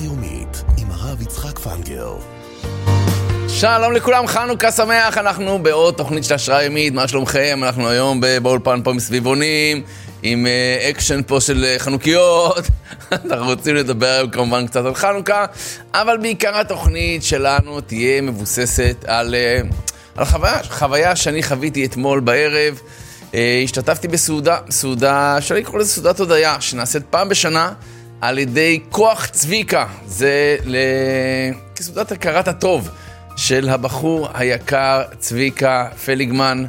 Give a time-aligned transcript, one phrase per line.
[0.00, 2.12] היומית עם הרב יצחק פנגר.
[3.48, 7.60] שלום לכולם, חנוכה שמח, אנחנו בעוד תוכנית של השראה יומית, מה שלומכם?
[7.62, 9.82] אנחנו היום באולפן פה מסביבונים,
[10.22, 12.64] עם אה, אקשן פה של אה, חנוכיות.
[13.30, 15.44] אנחנו רוצים לדבר היום כמובן קצת על חנוכה,
[15.94, 19.60] אבל בעיקר התוכנית שלנו תהיה מבוססת על, אה,
[20.16, 22.80] על חוויה, חוויה שאני חוויתי אתמול בערב.
[23.64, 27.72] השתתפתי בסעודה, סעודה, אפשר לקרוא לזה סעודת הודיה, שנעשית פעם בשנה
[28.20, 29.86] על ידי כוח צביקה.
[30.06, 30.56] זה.
[31.76, 32.90] כסעודת הכרת הטוב.
[33.38, 36.64] של הבחור היקר צביקה פליגמן.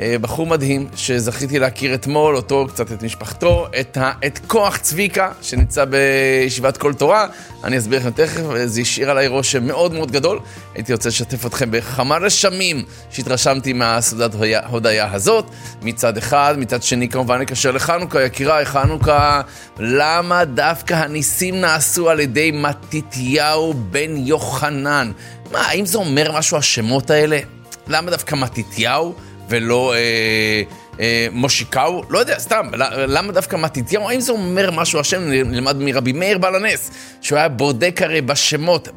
[0.00, 5.32] אה, בחור מדהים שזכיתי להכיר אתמול, אותו, קצת את משפחתו, את, ה, את כוח צביקה
[5.42, 7.26] שנמצא בישיבת כל תורה.
[7.64, 10.40] אני אסביר לכם תכף, זה השאיר עליי רושם מאוד מאוד גדול.
[10.74, 14.30] הייתי רוצה לשתף אתכם בכמה רשמים שהתרשמתי מהסעודת
[14.66, 15.44] הודיה הזאת,
[15.82, 19.40] מצד אחד, מצד שני כמובן נקשר לחנוכה, יקיריי, חנוכה,
[19.78, 25.12] למה דווקא הניסים נעשו על ידי מתתיהו בן יוחנן?
[25.52, 27.38] מה, האם זה אומר משהו השמות האלה?
[27.88, 29.14] למה דווקא מתתיהו?
[29.50, 30.62] ולא אה,
[31.00, 32.02] אה, מושיקאו?
[32.10, 32.66] לא יודע, סתם,
[33.08, 34.08] למה דווקא מתתיהו?
[34.08, 35.22] האם זה אומר משהו השם?
[35.30, 38.88] נלמד מרבי מאיר בעל הנס, שהוא היה בודק הרי בשמות,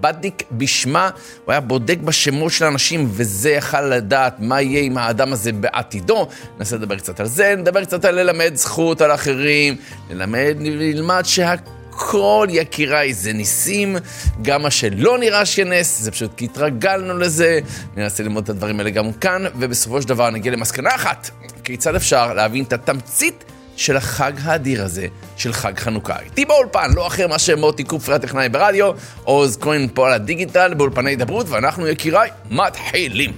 [0.00, 1.10] בדיק, בשמה,
[1.44, 6.28] הוא היה בודק בשמות של אנשים, וזה יכל לדעת מה יהיה עם האדם הזה בעתידו.
[6.58, 9.76] ננסה לדבר קצת על זה, נדבר קצת על ללמד זכות על אחרים,
[10.10, 11.54] נלמד, נלמד שה...
[11.96, 13.96] הכל, יקיריי, זה ניסים.
[14.42, 17.60] גם מה שלא נראה שנס, זה פשוט כי התרגלנו לזה.
[17.96, 21.30] ננסה ללמוד את הדברים האלה גם כאן, ובסופו של דבר נגיע למסקנה אחת.
[21.64, 23.44] כיצד אפשר להבין את התמצית
[23.76, 26.16] של החג האדיר הזה, של חג חנוכה.
[26.24, 28.92] איתי באולפן, לא אחר מאשר מוטי קופרי הטכנאי ברדיו,
[29.24, 33.32] עוז כהן פה על הדיגיטל, באולפני הידברות, ואנחנו, יקיריי, מתחילים.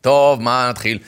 [0.00, 0.98] טוב, מה נתחיל?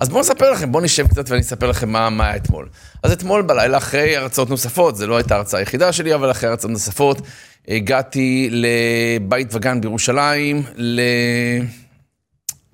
[0.00, 2.68] אז בואו נספר לכם, בואו נשב קצת ואני אספר לכם מה, מה היה אתמול.
[3.02, 6.70] אז אתמול בלילה, אחרי הרצאות נוספות, זו לא הייתה ההרצאה היחידה שלי, אבל אחרי הרצאות
[6.72, 7.20] נוספות,
[7.68, 11.00] הגעתי לבית וגן בירושלים, ל...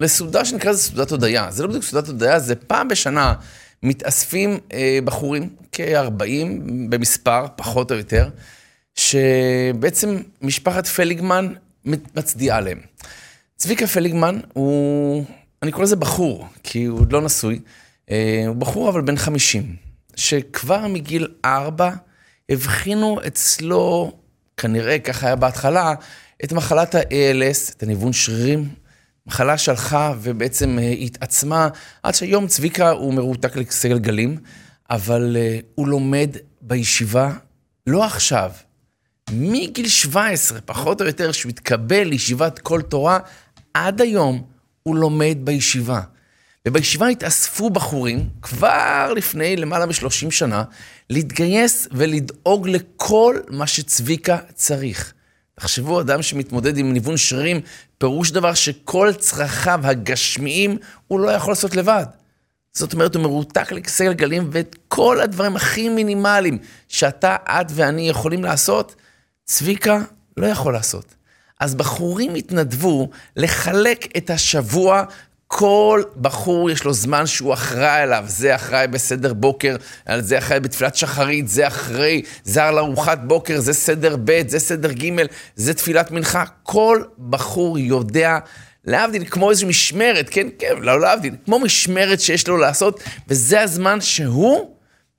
[0.01, 1.51] לסעודה שנקרא לזה סעודת הודיה.
[1.51, 3.35] זה לא בדיוק סעודת הודיה, זה פעם בשנה
[3.83, 6.25] מתאספים אה, בחורים, כ-40
[6.89, 8.29] במספר, פחות או יותר,
[8.95, 11.53] שבעצם משפחת פליגמן
[11.85, 12.79] מצדיעה להם.
[13.57, 15.25] צביקה פליגמן הוא
[15.63, 17.61] אני קורא לזה בחור, כי הוא עוד לא נשוי.
[18.11, 19.77] אה, הוא בחור אבל בן 50,
[20.17, 21.91] שכבר מגיל 4
[22.49, 24.13] הבחינו אצלו,
[24.57, 25.95] כנראה ככה היה בהתחלה,
[26.45, 28.69] את מחלת ה-ALS, את הניוון שרירים.
[29.27, 31.69] מחלה שהלכה ובעצם אה, התעצמה,
[32.03, 34.39] עד שהיום צביקה הוא מרותק לכיסא גלגלים,
[34.91, 37.33] אבל uh, הוא לומד בישיבה,
[37.87, 38.51] לא עכשיו,
[39.31, 43.19] מגיל 17, פחות או יותר, שהוא התקבל לישיבת כל תורה,
[43.75, 44.43] עד היום
[44.87, 46.01] הוא לומד בישיבה.
[46.69, 50.65] ובישיבה התאספו בחורים, כבר לפני למעלה מ-30 שנה,
[51.11, 55.13] להתגייס ולדאוג לכל מה שצביקה צריך.
[55.55, 57.61] תחשבו, אדם שמתמודד עם ניוון שרירים,
[57.99, 62.07] פירוש דבר שכל צרכיו הגשמיים הוא לא יכול לעשות לבד.
[62.73, 66.59] זאת אומרת, הוא מרותק לכיסא גלגלים, ואת כל הדברים הכי מינימליים
[66.89, 68.95] שאתה, את ואני יכולים לעשות,
[69.45, 69.99] צביקה
[70.37, 71.16] לא יכול לעשות.
[71.61, 75.05] אז בחורים התנדבו לחלק את השבוע
[75.49, 79.77] כל בחור יש לו זמן שהוא אחראי עליו, זה אחראי בסדר בוקר,
[80.19, 84.93] זה אחראי בתפילת שחרית, זה אחראי, זה על ארוחת בוקר, זה סדר ב', זה סדר
[84.93, 85.15] ג',
[85.57, 86.45] זה תפילת מנחה.
[86.63, 88.39] כל בחור יודע,
[88.85, 94.01] להבדיל, כמו איזו משמרת, כן, כן, לא להבדיל, כמו משמרת שיש לו לעשות, וזה הזמן
[94.01, 94.71] שהוא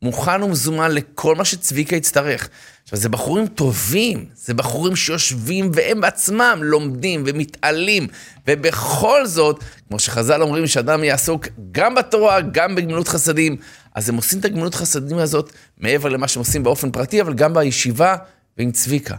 [0.02, 2.50] מוכן ומזומן לכל מה שצביקה יצטרך.
[2.88, 8.08] עכשיו, זה בחורים טובים, זה בחורים שיושבים והם בעצמם לומדים ומתעלים,
[8.48, 13.56] ובכל זאת, כמו שחז"ל אומרים שאדם יעסוק גם בתורה, גם בגמילות חסדים,
[13.96, 17.54] אז הם עושים את הגמילות חסדים הזאת מעבר למה שהם עושים באופן פרטי, אבל גם
[17.54, 18.16] בישיבה
[18.58, 19.16] ועם צביקה.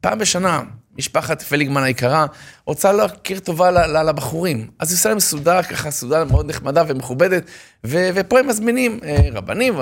[0.00, 0.62] פעם בשנה,
[0.98, 2.26] משפחת פליגמן היקרה
[2.66, 3.70] רוצה להכיר טובה
[4.02, 4.70] לבחורים.
[4.78, 7.42] אז היא עושה להם סעודה, ככה סעודה מאוד נחמדה ומכובדת,
[7.84, 9.74] ופה הם מזמינים אה, רבנים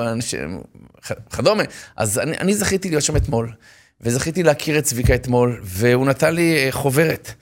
[1.11, 1.63] וכדומה.
[1.97, 3.53] אז אני, אני זכיתי להיות שם אתמול,
[4.01, 7.33] וזכיתי להכיר את צביקה אתמול, והוא נתן לי אה, חוברת,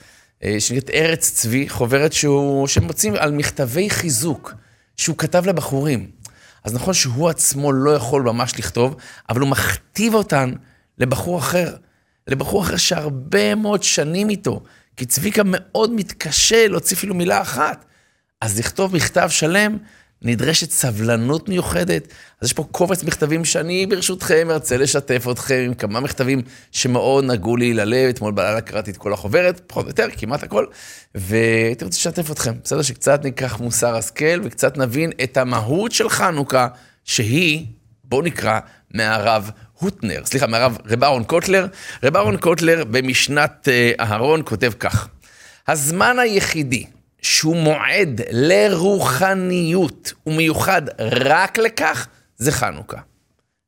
[0.43, 4.53] אה, שנקראת ארץ צבי, חוברת שהוא, שמוצאים על מכתבי חיזוק
[4.97, 6.09] שהוא כתב לבחורים.
[6.63, 8.95] אז נכון שהוא עצמו לא יכול ממש לכתוב,
[9.29, 10.53] אבל הוא מכתיב אותן
[10.97, 11.75] לבחור אחר.
[12.27, 14.63] לבחור אחר שהרבה מאוד שנים איתו,
[14.97, 17.85] כי צביקה מאוד מתקשה להוציא אפילו מילה אחת.
[18.41, 19.77] אז לכתוב מכתב שלם,
[20.21, 22.07] נדרשת סבלנות מיוחדת.
[22.41, 27.57] אז יש פה קובץ מכתבים שאני ברשותכם ארצה לשתף אתכם עם כמה מכתבים שמאוד נגעו
[27.57, 28.09] לי ללב.
[28.09, 30.65] אתמול בלילה קראתי את כל החוברת, פחות או יותר, כמעט הכל,
[31.15, 32.53] והייתי רוצה לשתף אתכם.
[32.63, 36.67] בסדר שקצת ניקח מוסר השכל וקצת נבין את המהות של חנוכה,
[37.05, 37.65] שהיא,
[38.03, 38.59] בואו נקרא,
[38.93, 41.67] מהרב הוטנר, סליחה, מהרב רב אהרון קוטלר.
[42.03, 45.07] רב אהרון קוטלר במשנת אה, אהרון כותב כך:
[45.67, 46.85] הזמן היחידי
[47.21, 52.07] שהוא מועד לרוחניות ומיוחד רק לכך,
[52.37, 52.97] זה חנוכה.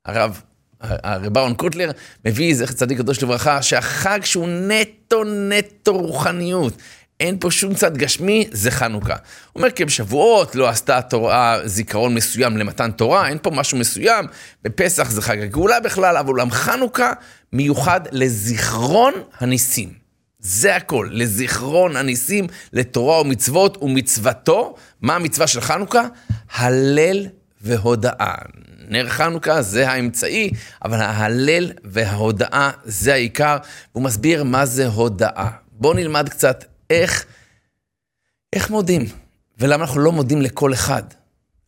[0.06, 0.42] הרב,
[0.81, 1.92] הרב אהרון קוטלר
[2.25, 6.74] מביא, זכר צדיק קדוש לברכה, שהחג שהוא נטו נטו רוחניות,
[7.19, 9.13] אין פה שום צד גשמי, זה חנוכה.
[9.13, 9.19] הוא
[9.56, 14.25] אומר, כי בשבועות לא עשתה התורה זיכרון מסוים למתן תורה, אין פה משהו מסוים,
[14.63, 17.13] בפסח זה חג הגאולה בכלל, אבל אולם חנוכה
[17.54, 20.00] מיוחד לזיכרון הניסים.
[20.42, 24.76] זה הכל, לזיכרון הניסים, לתורה ומצוות ומצוותו.
[25.02, 26.04] מה המצווה של חנוכה?
[26.52, 27.28] הלל
[27.62, 28.36] והודאה.
[28.88, 30.52] נר חנוכה זה האמצעי,
[30.86, 33.58] אבל ההלל וההודאה זה העיקר.
[33.92, 35.50] הוא מסביר מה זה הודאה.
[35.72, 37.26] בואו נלמד קצת איך,
[38.54, 39.06] איך מודים,
[39.60, 41.04] ולמה אנחנו לא מודים לכל אחד.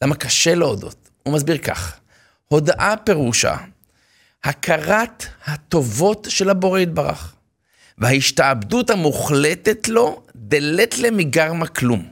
[0.01, 1.09] למה קשה להודות.
[1.23, 1.99] הוא מסביר כך,
[2.47, 3.55] הודאה פירושה
[4.43, 7.35] הכרת הטובות של הבורא יתברך.
[7.97, 12.05] וההשתעבדות המוחלטת לו, דלת למגרמה כלום.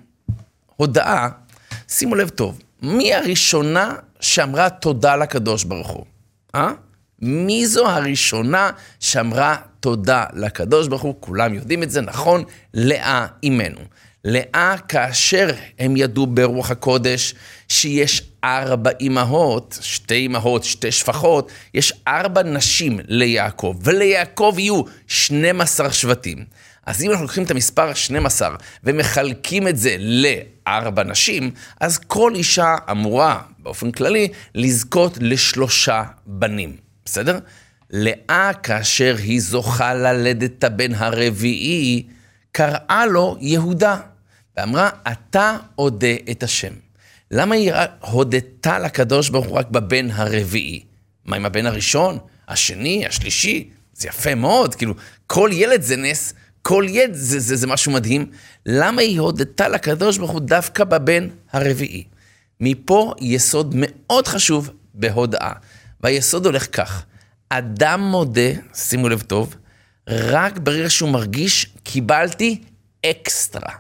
[0.76, 1.28] הודאה,
[1.88, 6.06] שימו לב טוב, מי הראשונה שאמרה תודה לקדוש ברוך הוא?
[6.56, 6.72] אה?
[7.22, 11.16] מי זו הראשונה שאמרה תודה לקדוש ברוך הוא?
[11.20, 12.44] כולם יודעים את זה, נכון?
[12.74, 13.80] לאה אימנו.
[14.26, 15.50] לאה, כאשר
[15.80, 17.36] הם ידעו ברוח הקודש
[17.68, 26.46] שיש ארבע אימהות, שתי אימהות, שתי שפחות, יש ארבע נשים ליעקב, וליעקב יהיו 12 שבטים.
[26.86, 32.76] אז אם אנחנו לוקחים את המספר 12 ומחלקים את זה לארבע נשים, אז כל אישה
[32.92, 37.40] אמורה, באופן כללי, לזכות לשלושה בנים, בסדר?
[37.90, 42.04] לאה, כאשר היא זוכה ללדת את הבן הרביעי,
[42.52, 43.98] קראה לו יהודה.
[44.58, 46.74] ואמרה, אתה אודה את השם.
[47.32, 50.84] למה היא הודתה לקדוש ברוך הוא רק בבן הרביעי?
[51.26, 52.18] מה עם הבן הראשון,
[52.48, 53.70] השני, השלישי?
[53.94, 54.94] זה יפה מאוד, כאילו,
[55.28, 58.26] כל ילד זה נס, כל ילד זה, זה, זה משהו מדהים.
[58.66, 62.04] למה היא הודתה לקדוש ברוך הוא דווקא בבן הרביעי?
[62.60, 65.52] מפה יסוד מאוד חשוב בהודאה.
[66.02, 67.06] והיסוד הולך כך,
[67.50, 69.56] אדם מודה, שימו לב טוב,
[70.10, 72.62] רק ברגע שהוא מרגיש, קיבלתי
[73.06, 73.74] אקסטרה.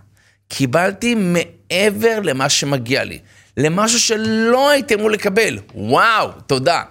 [0.48, 3.20] קיבלתי מעבר למה שמגיע לי,
[3.58, 5.60] למשהו שלא הייתי אמור לקבל.
[5.74, 6.84] וואו, תודה.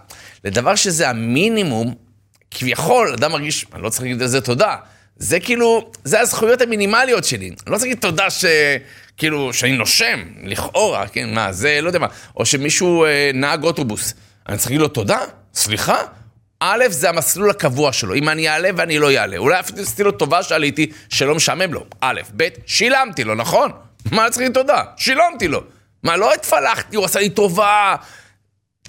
[0.44, 1.94] לדבר שזה המינימום,
[2.50, 4.76] כביכול, אדם מרגיש, אני לא צריך להגיד לזה תודה.
[5.16, 7.46] זה כאילו, זה הזכויות המינימליות שלי.
[7.46, 8.44] אני לא צריך להגיד תודה ש...
[9.16, 12.06] כאילו, שאני נושם, לכאורה, כן, מה, זה, לא יודע מה.
[12.36, 14.14] או שמישהו אה, נהג אוטובוס.
[14.48, 15.18] אני צריך להגיד לו תודה?
[15.54, 15.96] סליחה?
[16.60, 19.36] א', זה המסלול הקבוע שלו, אם אני אעלה ואני לא אעלה.
[19.36, 21.84] אולי אפילו עשיתי לו טובה שעליתי, שלא משעמם לו.
[22.00, 23.70] א', ב', שילמתי לו, נכון?
[24.10, 24.82] מה צריך להגיד תודה?
[24.96, 25.62] שילמתי לו.
[26.02, 27.96] מה, לא התפלחתי, הוא עשה לי טובה.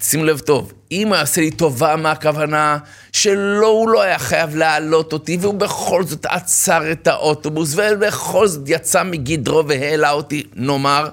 [0.01, 2.77] שימו לב טוב, אם הוא יעשה לי טובה, מה הכוונה?
[3.11, 8.63] שלא, הוא לא היה חייב להעלות אותי, והוא בכל זאת עצר את האוטובוס, ובכל זאת
[8.67, 11.09] יצא מגדרו והעלה אותי, נאמר.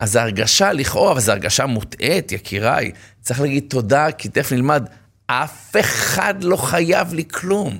[0.00, 2.92] אז ההרגשה, לכאורה, אבל זו הרגשה מוטעית, יקיריי.
[3.20, 4.86] צריך להגיד תודה, כי תכף נלמד.
[5.26, 7.78] אף אחד לא חייב לי כלום.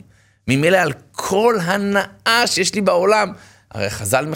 [0.48, 3.32] ממילא על כל הנאה שיש לי בעולם.
[3.74, 4.26] הרי חז"ל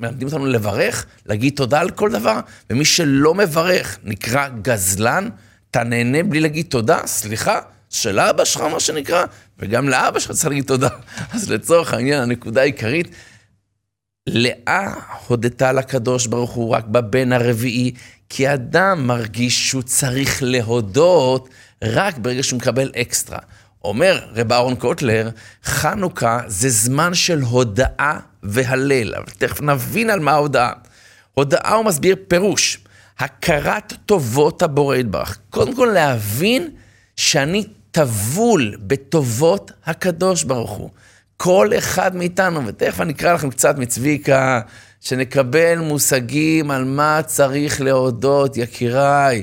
[0.00, 5.28] מלמדים אותנו לברך, להגיד תודה על כל דבר, ומי שלא מברך נקרא גזלן,
[5.70, 7.60] אתה נהנה בלי להגיד תודה, סליחה,
[7.90, 9.24] של אבא שלך, מה שנקרא,
[9.58, 10.88] וגם לאבא שלך צריך להגיד תודה.
[11.34, 13.08] אז לצורך העניין, הנקודה העיקרית,
[14.26, 14.94] לאה
[15.26, 17.94] הודתה לקדוש ברוך הוא רק בבן הרביעי,
[18.28, 21.48] כי אדם מרגיש שהוא צריך להודות
[21.84, 23.38] רק ברגע שהוא מקבל אקסטרה.
[23.84, 25.30] אומר רב אהרון קוטלר,
[25.64, 30.72] חנוכה זה זמן של הודאה והלל, אבל תכף נבין על מה ההודאה.
[31.34, 32.78] הודאה הוא מסביר פירוש,
[33.18, 35.38] הכרת טובות הבורא יתברך.
[35.50, 36.70] קודם כל להבין
[37.16, 40.90] שאני טבול בטובות הקדוש ברוך הוא.
[41.36, 44.60] כל אחד מאיתנו, ותכף אני אקרא לכם קצת מצביקה,
[45.00, 49.42] שנקבל מושגים על מה צריך להודות, יקיריי.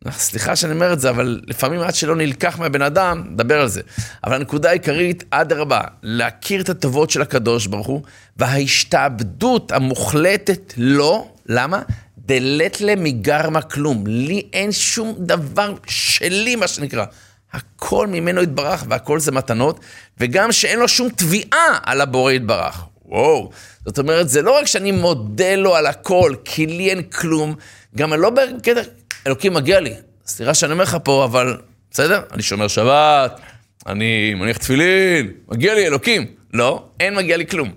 [0.10, 3.80] סליחה שאני אומר את זה, אבל לפעמים עד שלא נלקח מהבן אדם, נדבר על זה.
[4.24, 8.02] אבל הנקודה העיקרית, אדרבה, להכיר את הטובות של הקדוש ברוך הוא,
[8.36, 11.82] וההשתעבדות המוחלטת לו, למה?
[12.18, 14.04] דלת למגרמה כלום.
[14.06, 17.04] לי אין שום דבר שלי, מה שנקרא.
[17.52, 19.80] הכל ממנו יתברך והכל זה מתנות,
[20.18, 22.84] וגם שאין לו שום תביעה על הבורא יתברך.
[23.04, 23.50] וואו.
[23.86, 27.54] זאת אומרת, זה לא רק שאני מודה לו על הכל, כי לי אין כלום,
[27.96, 28.80] גם לא בקטע,
[29.26, 29.94] אלוקים מגיע לי.
[30.26, 31.56] סליחה שאני אומר לך פה, אבל
[31.90, 33.40] בסדר, אני שומר שבת,
[33.86, 36.26] אני מניח תפילין, מגיע לי אלוקים.
[36.52, 37.72] לא, אין מגיע לי כלום.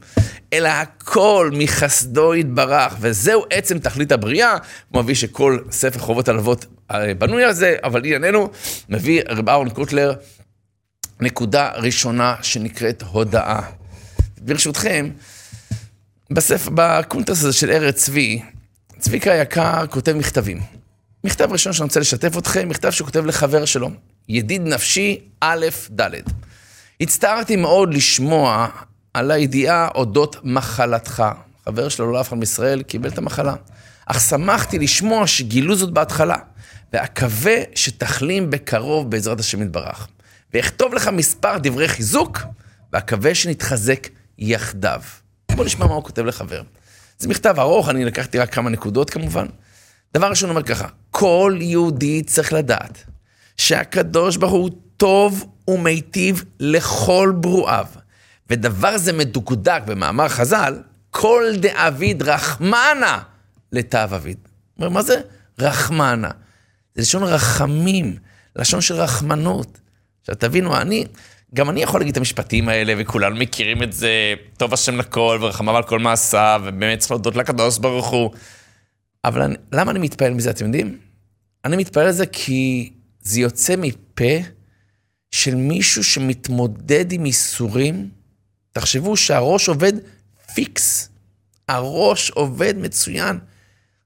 [0.53, 4.57] אלא הכל מחסדו יתברך, וזהו עצם תכלית הבריאה.
[4.89, 8.49] הוא מביא שכל ספר חובות הלוות אה, בנוי על זה, אבל ענייננו,
[8.89, 10.13] מביא רב אהרון קוטלר
[11.19, 13.61] נקודה ראשונה שנקראת הודאה.
[14.41, 15.09] ברשותכם,
[16.31, 18.41] בספר, בקונטרס הזה של ארץ צבי,
[18.99, 20.82] צביקה היקר כותב מכתבים.
[21.23, 23.89] מכתב ראשון שאני רוצה לשתף אתכם, מכתב שהוא כותב לחבר שלו,
[24.29, 25.65] ידיד נפשי א'
[25.99, 26.11] ד'.
[27.01, 28.67] הצטערתי מאוד לשמוע
[29.13, 31.23] על הידיעה אודות מחלתך.
[31.65, 33.55] חבר שלו, לא אף אחד מישראל, קיבל את המחלה.
[34.05, 36.37] אך שמחתי לשמוע שגילו זאת בהתחלה,
[36.93, 40.07] ואקווה שתחלים בקרוב בעזרת השם יתברך.
[40.53, 42.39] ואכתוב לך מספר דברי חיזוק,
[42.93, 45.01] ואקווה שנתחזק יחדיו.
[45.55, 46.61] בוא נשמע מה הוא כותב לחבר.
[47.19, 49.45] זה מכתב ארוך, אני לקחתי רק כמה נקודות כמובן.
[50.13, 53.03] דבר ראשון אומר ככה, כל יהודי צריך לדעת
[53.57, 57.85] שהקדוש ברוך הוא טוב ומיטיב לכל ברואיו.
[58.49, 63.19] ודבר זה מדוקדק במאמר חז"ל, כל דאביד רחמנה
[63.71, 64.37] לתו אביד.
[64.77, 65.21] אומר, מה זה
[65.59, 66.29] רחמנה?
[66.95, 68.15] זה לשון רחמים,
[68.55, 69.79] לשון של רחמנות.
[70.21, 71.05] עכשיו תבינו, אני,
[71.53, 75.77] גם אני יכול להגיד את המשפטים האלה, וכולנו מכירים את זה, טוב השם לכל, ורחמיו
[75.77, 78.31] על כל מעשיו, ובאמת צריך להודות לקדוש ברוך הוא.
[79.25, 80.99] אבל אני, למה אני מתפעל מזה, אתם יודעים?
[81.65, 84.33] אני מתפעל על זה כי זה יוצא מפה
[85.31, 88.09] של מישהו שמתמודד עם איסורים.
[88.71, 89.93] תחשבו שהראש עובד
[90.53, 91.09] פיקס.
[91.67, 93.39] הראש עובד מצוין,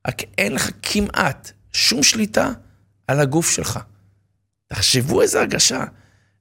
[0.08, 2.52] רק אין לך כמעט שום שליטה
[3.08, 3.80] על הגוף שלך.
[4.68, 5.84] תחשבו איזה הרגשה.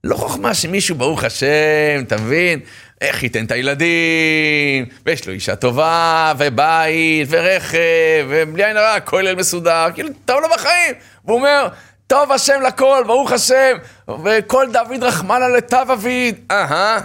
[0.04, 2.60] לא חוכמה שמישהו, ברוך השם, אתה מבין?
[3.00, 9.86] איך ייתן את הילדים, ויש לו אישה טובה, ובית, ורכב, ובלי עין הרע, כולל מסודר,
[9.94, 10.94] כאילו, טוב לו בחיים.
[11.24, 11.68] והוא אומר,
[12.06, 13.76] טוב השם לכל, ברוך השם,
[14.24, 17.00] וכל דוד רחמנה לתו אביד, אהה.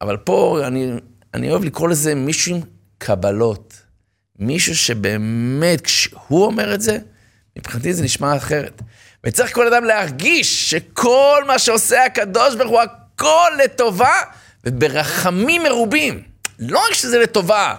[0.00, 0.92] אבל פה אני,
[1.34, 2.62] אני אוהב לקרוא לזה מישהו עם
[2.98, 3.74] קבלות.
[4.38, 6.98] מישהו שבאמת, כשהוא אומר את זה,
[7.58, 8.82] מבחינתי זה נשמע אחרת.
[9.24, 14.14] וצריך כל אדם להרגיש שכל מה שעושה הקדוש ברוך הוא הכל לטובה
[14.66, 16.22] וברחמים מרובים.
[16.58, 17.74] לא רק שזה לטובה,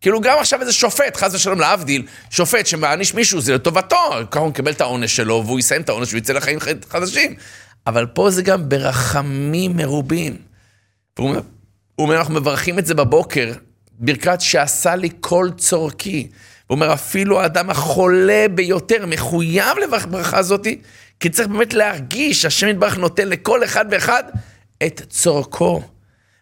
[0.00, 3.96] כאילו גם עכשיו איזה שופט, חס ושלום להבדיל, שופט שמעניש מישהו, זה לטובתו,
[4.30, 7.34] ככה הוא מקבל את העונש שלו והוא יסיים את העונש ויצא לחיים חדשים.
[7.86, 10.36] אבל פה זה גם ברחמים מרובים.
[11.18, 11.36] והוא
[11.98, 13.52] אומר, אנחנו מברכים את זה בבוקר,
[13.92, 16.28] ברכת שעשה לי כל צורכי.
[16.66, 20.80] הוא אומר, אפילו האדם החולה ביותר מחויב לברך ברכה הזאתי,
[21.20, 24.24] כי צריך באמת להרגיש שהשם יתברך נותן לכל אחד ואחד
[24.82, 25.82] את צורכו.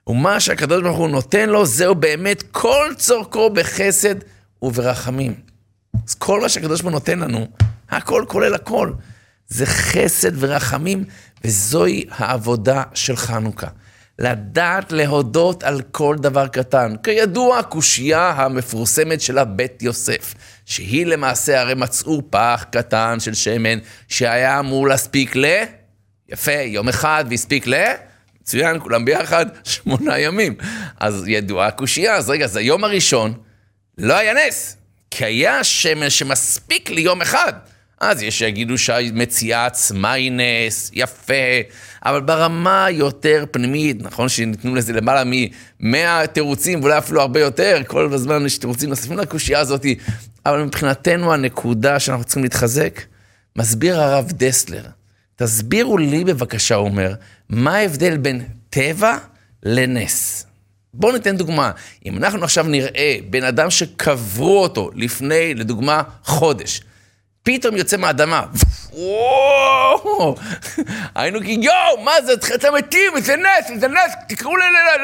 [0.06, 4.14] ומה שהקדוש ברוך הוא נותן לו, זהו באמת כל צורכו בחסד
[4.62, 5.34] וברחמים.
[6.08, 7.46] אז כל מה שהקדוש ברוך הוא נותן לנו,
[7.90, 8.92] הכל כולל הכל.
[9.48, 11.04] זה חסד ורחמים,
[11.44, 13.66] וזוהי העבודה של חנוכה.
[14.18, 16.94] לדעת להודות על כל דבר קטן.
[17.02, 20.34] כידוע, הקושייה המפורסמת של הבית יוסף,
[20.64, 25.44] שהיא למעשה הרי מצאו פח קטן של שמן, שהיה אמור להספיק ל...
[26.28, 27.74] יפה, יום אחד והספיק ל...
[28.46, 30.54] מצוין, כולם ביחד, שמונה ימים.
[31.00, 33.34] אז ידועה הקושייה, אז רגע, אז היום הראשון
[33.98, 34.76] לא היה נס,
[35.10, 37.52] כי היה שמן שמספיק ליום אחד.
[38.00, 41.34] אז יש שיגידו שהמציאה עצמה היא נס, יפה,
[42.04, 48.12] אבל ברמה יותר פנימית, נכון שניתנו לזה למעלה מ-100 תירוצים, ואולי אפילו הרבה יותר, כל
[48.12, 49.86] הזמן יש תירוצים נוספים לקושייה הזאת,
[50.46, 53.00] אבל מבחינתנו הנקודה שאנחנו צריכים להתחזק,
[53.56, 54.95] מסביר הרב דסלר.
[55.36, 57.14] תסבירו לי בבקשה, אומר,
[57.48, 59.18] מה ההבדל בין טבע
[59.62, 60.46] לנס?
[60.94, 61.70] בואו ניתן דוגמה.
[62.06, 66.80] אם אנחנו עכשיו נראה בן אדם שקברו אותו לפני, לדוגמה, חודש,
[67.42, 68.42] פתאום יוצא מהאדמה.
[68.92, 70.34] וואו!
[71.14, 74.52] היינו כאילו, יואו, מה זה, אתם מתים, זה נס, זה נס, תקראו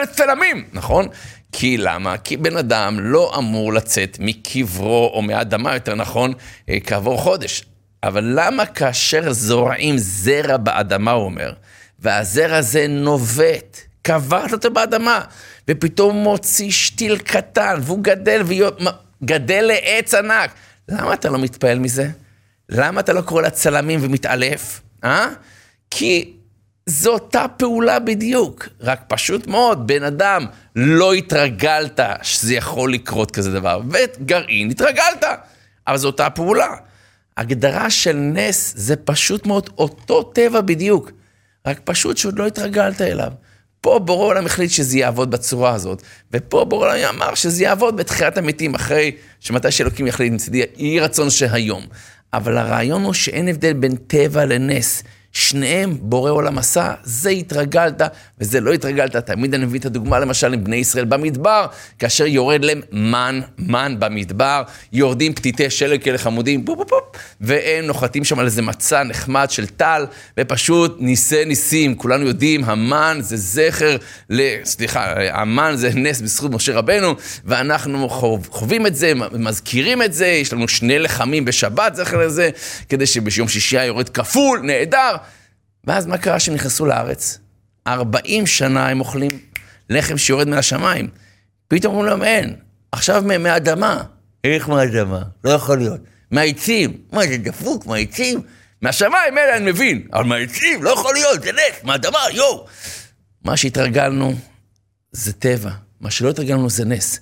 [0.03, 1.09] לצלמים, נכון?
[1.53, 2.19] כי למה?
[2.19, 6.33] כי בן אדם לא אמור לצאת מקברו או מהאדמה, יותר נכון,
[6.69, 7.65] אה, כעבור חודש.
[8.03, 11.53] אבל למה כאשר זורעים זרע באדמה, הוא אומר,
[11.99, 15.21] והזרע הזה נובט, קברת אותו באדמה,
[15.69, 18.43] ופתאום מוציא שתיל קטן, והוא גדל,
[19.23, 20.51] וגדל לעץ ענק.
[20.89, 22.09] למה אתה לא מתפעל מזה?
[22.69, 24.81] למה אתה לא קורא לצלמים ומתעלף?
[25.05, 25.29] אה?
[25.91, 26.33] כי
[26.87, 33.53] זו אותה פעולה בדיוק, רק פשוט מאוד, בן אדם, לא התרגלת שזה יכול לקרות כזה
[33.53, 35.25] דבר, וגרעין, התרגלת,
[35.87, 36.75] אבל זו אותה פעולה.
[37.37, 41.13] הגדרה של נס זה פשוט מאוד אותו טבע בדיוק,
[41.67, 43.33] רק פשוט שעוד לא התרגלת אליו.
[43.81, 48.39] פה בורא עולם החליט שזה יעבוד בצורה הזאת, ופה בורא עולם אמר שזה יעבוד בתחיית
[48.39, 51.87] המתים, אחרי שמתי שאלוקים יחליט, מצידי, יהי רצון שהיום.
[52.33, 58.03] אבל הרעיון הוא שאין הבדל בין טבע לנס, שניהם בורא עולם עשה, זה התרגלת
[58.39, 59.17] וזה לא התרגלת.
[59.17, 61.67] תמיד אני מביא את הדוגמה למשל עם בני ישראל במדבר,
[61.99, 64.63] כאשר יורד להם מן, מן במדבר,
[64.93, 69.51] יורדים פתיתי שלג כאלה חמודים, פופ פופ פופ, והם נוחתים שם על איזה מצע נחמד
[69.51, 70.07] של טל,
[70.41, 71.95] ופשוט ניסי ניסים.
[71.95, 73.97] כולנו יודעים, המן זה זכר,
[74.31, 74.41] ל...
[74.65, 80.27] סליחה, המן זה נס בזכות משה רבנו, ואנחנו חוב, חווים את זה, מזכירים את זה,
[80.27, 82.51] יש לנו שני לחמים בשבת, זכר לזה,
[82.89, 85.17] כדי שביום שישי יורד כפול, נהדר.
[85.85, 87.39] ואז מה קרה שהם נכנסו לארץ?
[87.87, 89.31] 40 שנה הם אוכלים
[89.91, 91.09] לחם שיורד מהשמיים.
[91.69, 92.57] פתאום אומרים להם, אין,
[92.93, 94.03] עכשיו מהאדמה.
[94.45, 95.23] איך מהאדמה?
[95.45, 96.01] לא יכול להיות.
[96.31, 96.97] מהעצים.
[97.13, 98.43] מה, זה דפוק, מהעצים?
[98.83, 102.67] מהשמיים, אלה אני מבין, אבל מהעצים, לא יכול להיות, זה נס, מהאדמה, יואו.
[103.45, 104.35] מה שהתרגלנו
[105.13, 105.71] זה טבע,
[106.01, 107.21] מה שלא התרגלנו זה נס.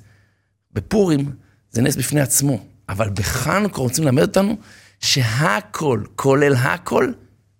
[0.72, 1.32] בפורים
[1.70, 4.56] זה נס בפני עצמו, אבל בחנוכה רוצים ללמד אותנו
[5.00, 7.12] שהכל, כולל הכל,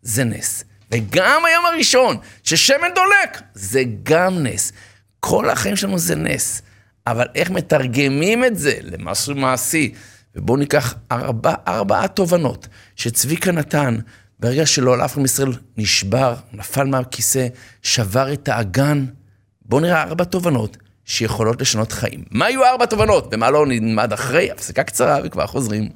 [0.03, 0.65] זה נס.
[0.91, 4.73] וגם היום הראשון, ששמן דולק, זה גם נס.
[5.21, 6.63] כל החיים שלנו זה נס.
[7.07, 9.93] אבל איך מתרגמים את זה למשהו מעשי?
[10.37, 13.99] ובואו ניקח ארבע, ארבעה תובנות שצביקה נתן
[14.41, 17.47] ברגע שלא על אף אחד מישראל נשבר, נפל מהכיסא,
[17.83, 19.07] שבר את האגן.
[19.63, 22.25] בואו נראה ארבע תובנות שיכולות לשנות חיים.
[22.31, 24.51] מה יהיו ארבע תובנות ומה לא נלמד אחרי?
[24.51, 25.89] הפסקה קצרה וכבר חוזרים.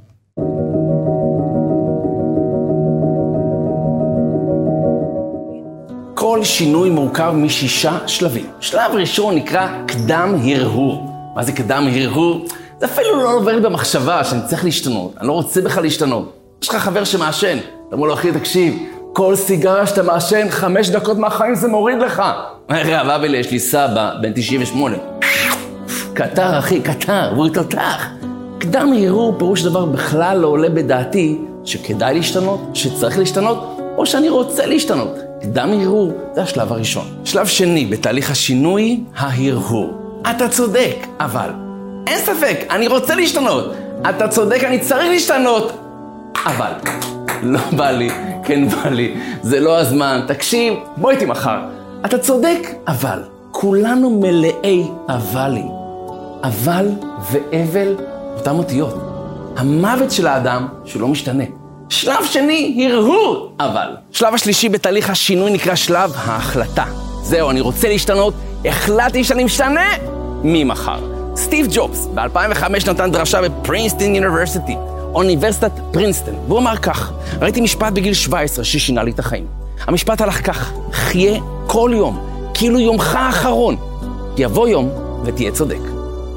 [6.24, 8.46] כל שינוי מורכב משישה שלבים.
[8.60, 11.10] שלב ראשון נקרא קדם הרהור.
[11.34, 12.44] מה זה קדם הרהור?
[12.80, 16.32] זה אפילו לא עובר לי במחשבה שאני צריך להשתנות, אני לא רוצה בכלל להשתנות.
[16.62, 18.78] יש לך חבר שמעשן, אתה אומר לו, אחי, תקשיב,
[19.12, 22.22] כל סיגריה שאתה מעשן, חמש דקות מהחיים זה מוריד לך.
[22.68, 24.96] הרב אבלי, יש לי סבא, בן 98.
[26.14, 28.06] קטר, אחי, קטר, והוא תותח.
[28.58, 34.66] קדם הרהור פירוש דבר בכלל לא עולה בדעתי שכדאי להשתנות, שצריך להשתנות, או שאני רוצה
[34.66, 35.33] להשתנות.
[35.44, 37.06] קדם הרהור זה השלב הראשון.
[37.24, 40.20] שלב שני בתהליך השינוי, ההרהור.
[40.30, 41.50] אתה צודק, אבל
[42.06, 43.72] אין ספק, אני רוצה להשתנות.
[44.08, 45.72] אתה צודק, אני צריך להשתנות,
[46.46, 46.72] אבל
[47.42, 48.10] לא בא לי,
[48.44, 50.20] כן בא לי, זה לא הזמן.
[50.28, 51.58] תקשיב, בוא איתי מחר.
[52.04, 55.68] אתה צודק, אבל כולנו מלאי אבלים.
[56.42, 56.88] אבל
[57.30, 57.96] ואבל,
[58.36, 58.94] אותם אותיות.
[59.56, 61.44] המוות של האדם שלא משתנה.
[61.88, 63.88] שלב שני, הרהור, אבל.
[64.12, 66.84] שלב השלישי בתהליך השינוי נקרא שלב ההחלטה.
[67.22, 69.88] זהו, אני רוצה להשתנות, החלטתי שאני משתנה
[70.44, 70.98] ממחר.
[71.36, 74.76] סטיב ג'ובס ב-2005 נתן דרשה בפרינסטון יוניברסיטי,
[75.14, 79.46] אוניברסיטת פרינסטון, והוא אמר כך, ראיתי משפט בגיל 17 ששינה לי את החיים.
[79.86, 83.76] המשפט הלך כך, חיה כל יום, כאילו יומך האחרון,
[84.36, 84.90] יבוא יום
[85.24, 85.80] ותהיה צודק.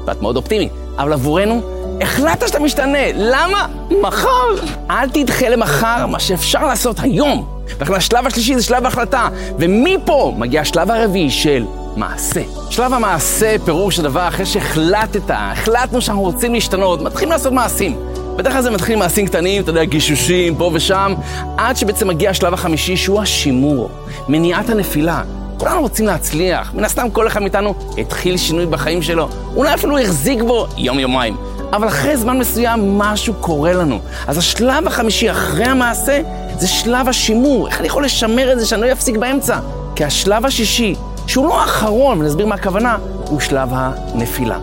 [0.04, 1.60] ואת מאוד אופטימית, אבל עבורנו,
[2.00, 3.66] החלטת שאתה משתנה, למה?
[4.02, 4.66] מחר.
[4.90, 7.46] אל תדחה למחר מה שאפשר לעשות היום.
[7.78, 11.64] ולכן השלב השלישי זה שלב ההחלטה, ומפה מגיע השלב הרביעי של
[11.96, 12.40] מעשה.
[12.70, 17.96] שלב המעשה, פירוש הדבר, אחרי שהחלטת, החלטנו שאנחנו רוצים להשתנות, מתחילים לעשות מעשים.
[18.36, 21.14] בדרך כלל זה מתחיל עם מעשים קטנים, אתה יודע, גישושים, פה ושם,
[21.56, 23.90] עד שבעצם מגיע השלב החמישי, שהוא השימור,
[24.28, 25.22] מניעת הנפילה.
[25.58, 30.42] כולנו רוצים להצליח, מן הסתם כל אחד מאיתנו התחיל שינוי בחיים שלו, אולי אפילו החזיק
[30.42, 31.36] בו יום-יומיים.
[31.72, 34.00] אבל אחרי זמן מסוים משהו קורה לנו.
[34.26, 36.20] אז השלב החמישי אחרי המעשה
[36.58, 37.68] זה שלב השימור.
[37.68, 39.58] איך אני יכול לשמר את זה שאני לא אפסיק באמצע?
[39.96, 40.94] כי השלב השישי,
[41.26, 42.96] שהוא לא האחרון, ונסביר מה הכוונה,
[43.28, 44.58] הוא שלב הנפילה.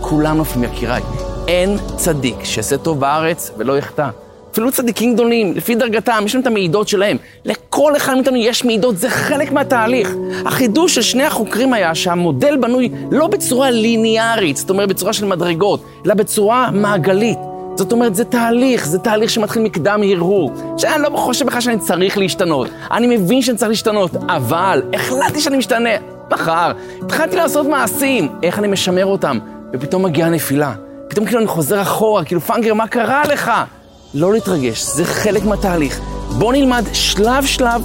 [0.00, 1.02] כולם נופלים יקיריי.
[1.48, 4.08] אין צדיק שיעשה טוב בארץ ולא יחטא.
[4.52, 7.16] אפילו צדיקים גדולים, לפי דרגתם, יש להם את המעידות שלהם.
[7.44, 10.14] לכל אחד מאיתנו יש מעידות, זה חלק מהתהליך.
[10.44, 15.84] החידוש של שני החוקרים היה שהמודל בנוי לא בצורה ליניארית, זאת אומרת בצורה של מדרגות,
[16.06, 17.38] אלא בצורה מעגלית.
[17.76, 20.52] זאת אומרת, זה תהליך, זה תהליך שמתחיל מקדם הרהור.
[20.76, 22.68] שאני לא חושב בכלל שאני צריך להשתנות.
[22.90, 25.90] אני מבין שאני צריך להשתנות, אבל החלטתי שאני משתנה.
[26.30, 29.38] מחר, התחלתי לעשות מעשים, איך אני משמר אותם?
[29.72, 30.72] ופתאום מגיעה נפילה.
[31.08, 33.52] פתאום כאילו אני חוזר אחורה, כאילו פאנגר, מה קרה לך?
[34.14, 36.00] לא להתרגש, זה חלק מהתהליך.
[36.38, 37.82] בואו נלמד שלב שלב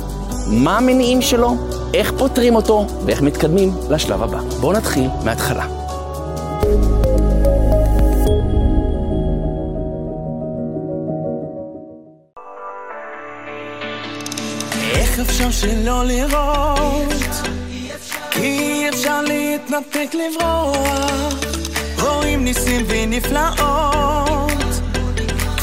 [0.48, 1.56] מה המניעים שלו,
[1.94, 4.40] איך פותרים אותו ואיך מתקדמים לשלב הבא.
[4.60, 5.66] בואו נתחיל מההתחלה.
[14.96, 17.14] איך אפשר שלא לראות?
[18.32, 21.34] כי אפשר להתנתק לברוח
[22.00, 24.43] רואים ניסים ונפלאות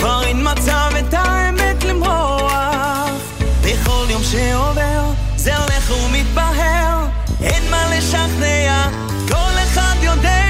[0.01, 3.11] כבר אין מצב את האמת למרוח
[3.65, 5.03] בכל יום שעובר
[5.37, 7.07] זה הולך ומתבהר
[7.43, 8.89] אין מה לשכנע
[9.29, 10.41] כל אחד יודע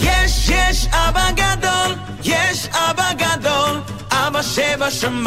[0.00, 3.80] יש, יש אבא גדול יש אבא גדול
[4.26, 5.20] אבא שבשמיים.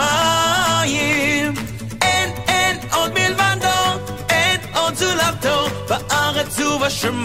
[2.01, 7.21] אין, אין עוד מלבדו, אין עוד זולתו, בארץ ובשמיים.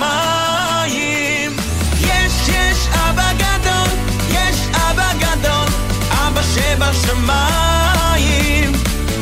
[2.00, 3.88] יש, יש אבא גדול,
[4.34, 5.68] יש אבא גדול,
[6.10, 7.92] אבא שבשמיים.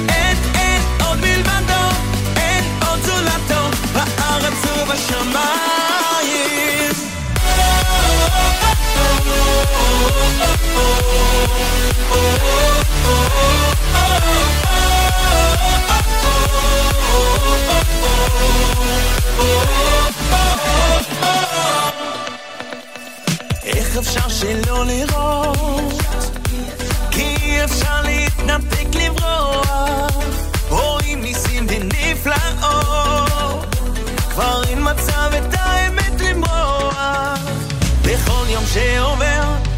[0.08, 1.84] אין, אין עוד מלבדו,
[2.36, 5.52] אין עוד זולתו, בארץ ובשמיים.
[23.92, 26.02] איך אפשר שלא לראות?
[27.10, 30.10] כי אי אפשר להתנתק לברוח.
[30.68, 32.46] רואים ניסים ונפלאות.
[34.30, 37.38] כבר אין מצב את האמת למרוח.
[38.02, 39.71] בכל יום שעובר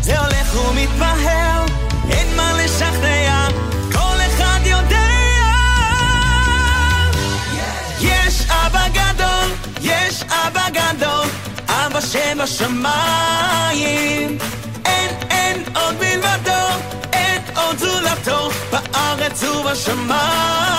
[12.44, 14.38] אבא שבשמיים.
[14.84, 16.66] אין, אין עוד מלבדו,
[17.12, 20.78] אין עוד זולתו, בארץ ובשמיים.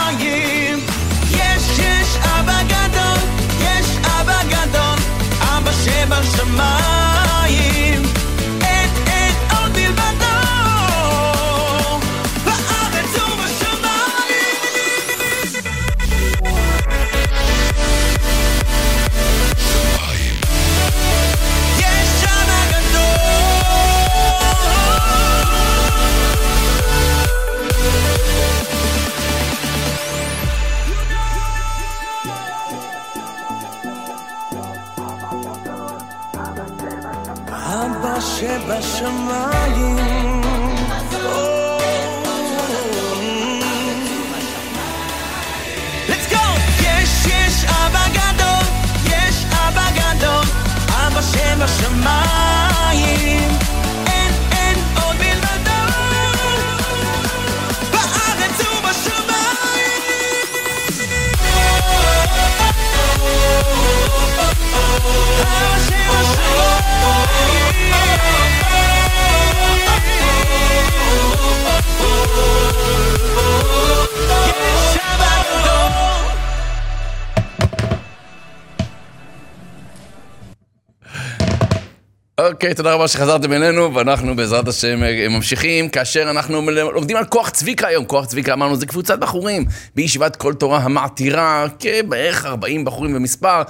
[1.31, 3.17] יש, יש אבא גדול,
[3.61, 4.97] יש אבא גדול,
[5.41, 7.15] אבא שבשמיים.
[38.81, 40.41] שבשמיים.
[46.09, 46.43] Let's go!
[46.83, 48.65] יש, יש אבא גדול,
[49.05, 50.45] יש אבא גדול,
[50.89, 52.39] אבא שבשמיים.
[54.07, 55.81] אין, אין עוד מלבדו,
[57.91, 59.91] בארץ ובשמיים.
[65.41, 67.64] אבא שבשמיים.
[82.37, 87.49] אוקיי, תודה רבה שחזרתם אלינו, ואנחנו בעזרת השם אה, ממשיכים, כאשר אנחנו לומדים על כוח
[87.49, 88.05] צביקה היום.
[88.05, 93.61] כוח צביקה, אמרנו, זה קבוצת בחורים בישיבת כל תורה המעתירה, כבערך 40 בחורים במספר.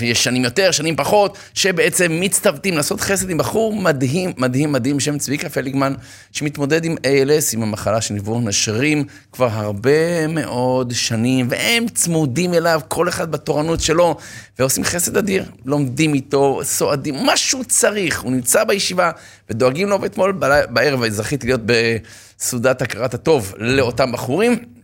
[0.00, 5.18] יש שנים יותר, שנים פחות, שבעצם מצטוותים לעשות חסד עם בחור מדהים, מדהים, מדהים, בשם
[5.18, 5.94] צביקה פליגמן,
[6.32, 12.80] שמתמודד עם ALS, עם המחלה של ניוון נשרים, כבר הרבה מאוד שנים, והם צמודים אליו,
[12.88, 14.16] כל אחד בתורנות שלו,
[14.58, 19.10] ועושים חסד אדיר, לומדים איתו, סועדים, מה שהוא צריך, הוא נמצא בישיבה,
[19.50, 20.32] ודואגים לו, ואתמול
[20.70, 24.77] בערב זכיתי להיות בסעודת הכרת הטוב לאותם בחורים.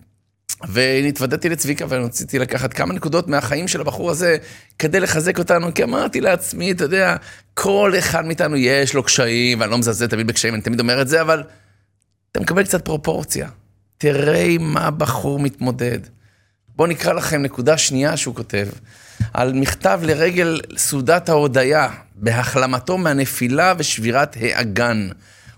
[0.73, 4.37] ונתוודעתי לצביקה ורציתי לקחת כמה נקודות מהחיים של הבחור הזה
[4.79, 7.17] כדי לחזק אותנו, כי אמרתי לעצמי, אתה יודע,
[7.55, 11.09] כל אחד מאיתנו יש לו קשיים, ואני לא מזלזל תמיד בקשיים, אני תמיד אומר את
[11.09, 11.43] זה, אבל
[12.33, 13.49] אתה מקבל קצת פרופורציה.
[13.99, 15.99] תראה מה הבחור מתמודד.
[16.77, 18.69] בואו נקרא לכם נקודה שנייה שהוא כותב,
[19.35, 25.09] על מכתב לרגל סעודת ההודיה, בהחלמתו מהנפילה ושבירת האגן.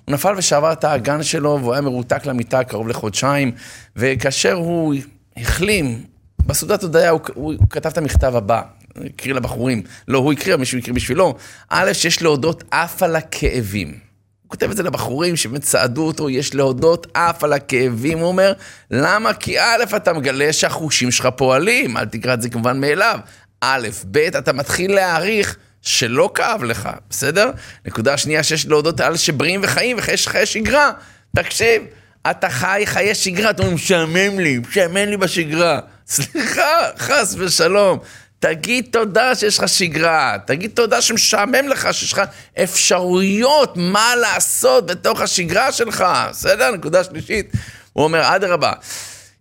[0.06, 3.52] הוא נפל ושבר את האגן שלו, והוא היה מרותק למיטה קרוב לחודשיים,
[3.96, 4.94] וכאשר הוא
[5.36, 6.04] החלים,
[6.46, 8.62] בסעודת הודיה הוא, הוא, הוא כתב את המכתב הבא,
[9.04, 11.34] הקריא לבחורים, לא הוא הקריא, מישהו הקריא בשבילו,
[11.68, 13.88] א', שיש להודות אף על הכאבים.
[13.88, 18.52] הוא כותב את זה לבחורים שבאמת צעדו אותו, יש להודות אף על הכאבים, הוא אומר,
[18.90, 19.34] למה?
[19.34, 23.18] כי א', אתה מגלה שהחושים שלך פועלים, אל תקרא את זה כמובן מאליו.
[23.60, 25.56] א', ב', אתה מתחיל להעריך
[25.86, 27.50] שלא כאב לך, בסדר?
[27.86, 30.90] נקודה שנייה שיש להודות על שבריאים וחיים ויש חיי שגרה.
[31.36, 31.82] תקשיב,
[32.30, 35.80] אתה חי חיי שגרה, אתה אומר, משעמם לי, משעמם לי בשגרה.
[36.08, 37.98] סליחה, חס ושלום.
[38.38, 42.22] תגיד תודה שיש לך שגרה, תגיד תודה שמשעמם לך, שיש לך
[42.62, 46.70] אפשרויות מה לעשות בתוך השגרה שלך, בסדר?
[46.70, 47.52] נקודה שלישית,
[47.92, 48.72] הוא אומר, אדרבה,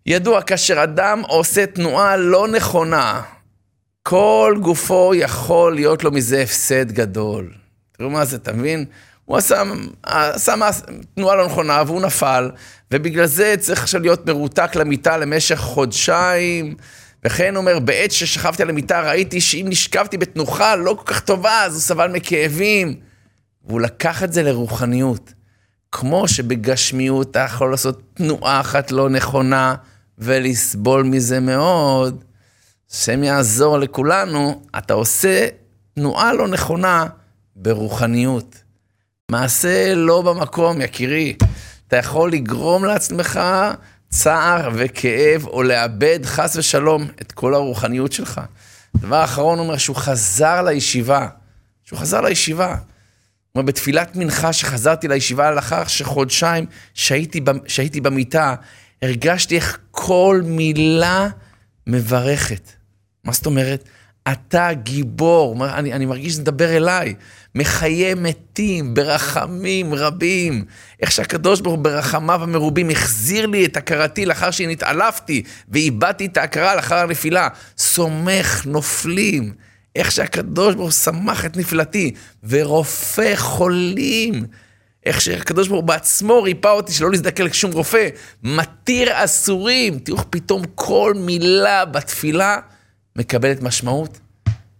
[0.05, 3.21] ידוע, כאשר אדם עושה תנועה לא נכונה,
[4.07, 7.53] כל גופו יכול להיות לו מזה הפסד גדול.
[7.91, 8.85] תראו מה זה, אתה מבין?
[9.25, 9.63] הוא עשה,
[10.03, 10.55] עשה
[11.15, 12.51] תנועה לא נכונה והוא נפל,
[12.91, 16.75] ובגלל זה צריך עכשיו להיות מרותק למיטה למשך חודשיים.
[17.25, 21.73] וכן אומר, בעת ששכבתי על המיטה ראיתי שאם נשכבתי בתנוחה לא כל כך טובה, אז
[21.73, 22.95] הוא סבל מכאבים.
[23.67, 25.33] והוא לקח את זה לרוחניות.
[25.91, 29.75] כמו שבגשמיות אתה יכול לעשות תנועה אחת לא נכונה
[30.17, 32.23] ולסבול מזה מאוד,
[32.91, 35.47] השם יעזור לכולנו, אתה עושה
[35.95, 37.05] תנועה לא נכונה
[37.55, 38.55] ברוחניות.
[39.31, 41.35] מעשה לא במקום, יקירי.
[41.87, 43.39] אתה יכול לגרום לעצמך
[44.09, 48.41] צער וכאב, או לאבד חס ושלום את כל הרוחניות שלך.
[48.95, 51.27] דבר אחרון אומר שהוא חזר לישיבה,
[51.83, 52.75] שהוא חזר לישיבה.
[53.55, 58.55] אומר, בתפילת מנחה שחזרתי לישיבה לאחר שחודשיים שהייתי, שהייתי במיטה,
[59.01, 61.29] הרגשתי איך כל מילה
[61.87, 62.71] מברכת.
[63.23, 63.83] מה זאת אומרת?
[64.31, 67.13] אתה גיבור, אני, אני מרגיש שזה מדבר אליי,
[67.55, 70.65] מחיה מתים ברחמים רבים.
[71.01, 76.75] איך שהקדוש ברוך הוא ברחמיו המרובים החזיר לי את הכרתי לאחר שנתעלפתי ואיבדתי את ההכרה
[76.75, 77.47] לאחר הנפילה.
[77.77, 79.53] סומך נופלים.
[79.95, 84.45] איך שהקדוש ברוך הוא שמח את נפילתי ורופא חולים.
[85.05, 88.09] איך שהקדוש ברוך הוא בעצמו ריפא אותי שלא להזדקק לשום רופא.
[88.43, 89.99] מתיר אסורים.
[89.99, 92.57] תראו איך פתאום כל מילה בתפילה
[93.15, 94.19] מקבלת משמעות.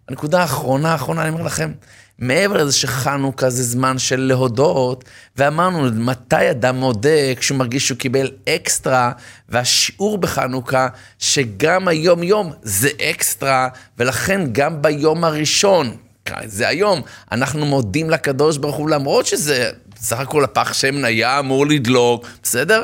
[0.09, 1.71] הנקודה האחרונה, האחרונה, אני אומר לכם,
[2.19, 5.03] מעבר לזה שחנוכה זה זמן של להודות,
[5.38, 9.11] ואמרנו, מתי אדם מודה כשהוא מרגיש שהוא קיבל אקסטרה,
[9.49, 10.88] והשיעור בחנוכה,
[11.19, 15.97] שגם היום-יום זה אקסטרה, ולכן גם ביום הראשון,
[16.45, 19.71] זה היום, אנחנו מודים לקדוש ברוך הוא, למרות שזה
[20.05, 22.83] בסך הכל הפח שמן היה אמור לדלוק, בסדר?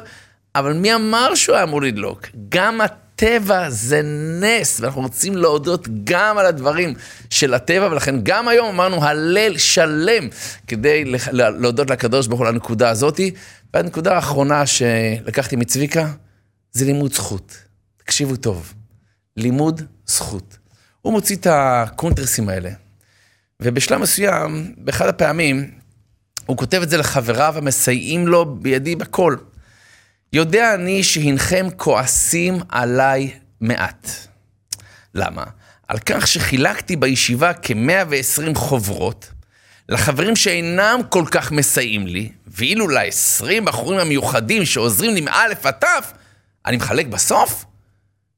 [0.56, 2.28] אבל מי אמר שהוא היה אמור לדלוק?
[2.50, 4.02] גם הטבע זה
[4.42, 6.94] נס, ואנחנו רוצים להודות גם על הדברים
[7.30, 10.28] של הטבע, ולכן גם היום אמרנו הלל שלם
[10.68, 11.04] כדי
[11.34, 13.32] להודות לקדוש ברוך הוא לנקודה הזאתי.
[13.74, 16.08] והנקודה האחרונה שלקחתי מצביקה,
[16.72, 17.58] זה לימוד זכות.
[17.98, 18.74] תקשיבו טוב,
[19.38, 20.58] לימוד זכות.
[21.02, 22.70] הוא מוציא את הקונטרסים האלה,
[23.60, 25.81] ובשלב מסוים, באחד הפעמים,
[26.46, 29.36] הוא כותב את זה לחבריו המסייעים לו בידי בכל.
[30.34, 34.10] יודע אני שהנכם כועסים עליי מעט.
[35.16, 35.44] למה?
[35.88, 39.30] על כך שחילקתי בישיבה כ-120 חוברות
[39.90, 46.12] לחברים שאינם כל כך מסייעים לי, ואילו ל-20 בחורים המיוחדים שעוזרים לי מאלף עד תף,
[46.66, 47.66] אני מחלק בסוף?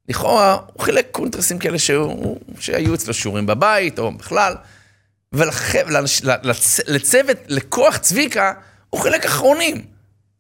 [0.10, 4.56] לכאורה, הוא חילק קונטרסים כאלה שהוא, שהיו אצלו שיעורים בבית, או בכלל,
[5.34, 8.54] ולצוות, לכוח צביקה,
[8.90, 9.86] הוא חילק אחרונים.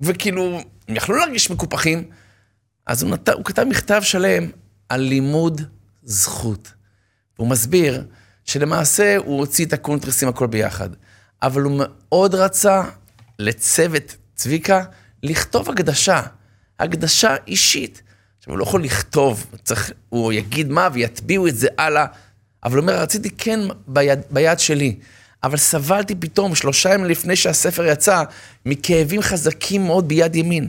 [0.01, 2.03] וכאילו, הם יכלו להרגיש מקופחים,
[2.87, 3.29] אז הוא, נת...
[3.29, 4.49] הוא כתב מכתב שלם
[4.89, 5.61] על לימוד
[6.03, 6.73] זכות.
[7.37, 8.03] והוא מסביר
[8.45, 10.89] שלמעשה הוא הוציא את הקונטרסים הכל ביחד,
[11.41, 12.83] אבל הוא מאוד רצה
[13.39, 14.83] לצוות צביקה
[15.23, 16.21] לכתוב הקדשה,
[16.79, 18.01] הקדשה אישית.
[18.37, 22.05] עכשיו, הוא לא יכול לכתוב, צריך, הוא יגיד מה ויטביעו את זה הלאה,
[22.65, 24.95] אבל הוא אומר, רציתי כן ביד, ביד שלי,
[25.43, 28.23] אבל סבלתי פתאום, שלושה ימים לפני שהספר יצא,
[28.65, 30.67] מכאבים חזקים מאוד ביד ימין.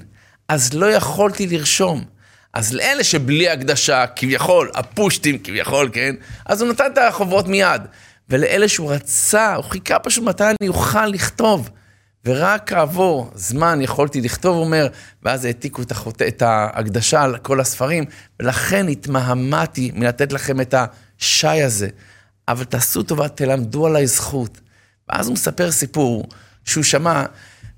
[0.48, 2.04] אז לא יכולתי לרשום.
[2.52, 6.14] אז לאלה שבלי הקדשה, כביכול, הפושטים כביכול, כן?
[6.46, 7.82] אז הוא נתן את החוברות מיד.
[8.30, 11.70] ולאלה שהוא רצה, הוא חיכה פשוט מתי אני אוכל לכתוב.
[12.26, 14.86] ורק כעבור זמן יכולתי לכתוב, אומר,
[15.22, 16.22] ואז העתיקו את, החוט...
[16.22, 18.04] את ההקדשה על כל הספרים,
[18.40, 21.88] ולכן התמהמהתי מלתת לכם את השי הזה.
[22.48, 24.60] אבל תעשו טובה, תלמדו עליי זכות.
[25.08, 26.28] ואז הוא מספר סיפור
[26.64, 27.24] שהוא שמע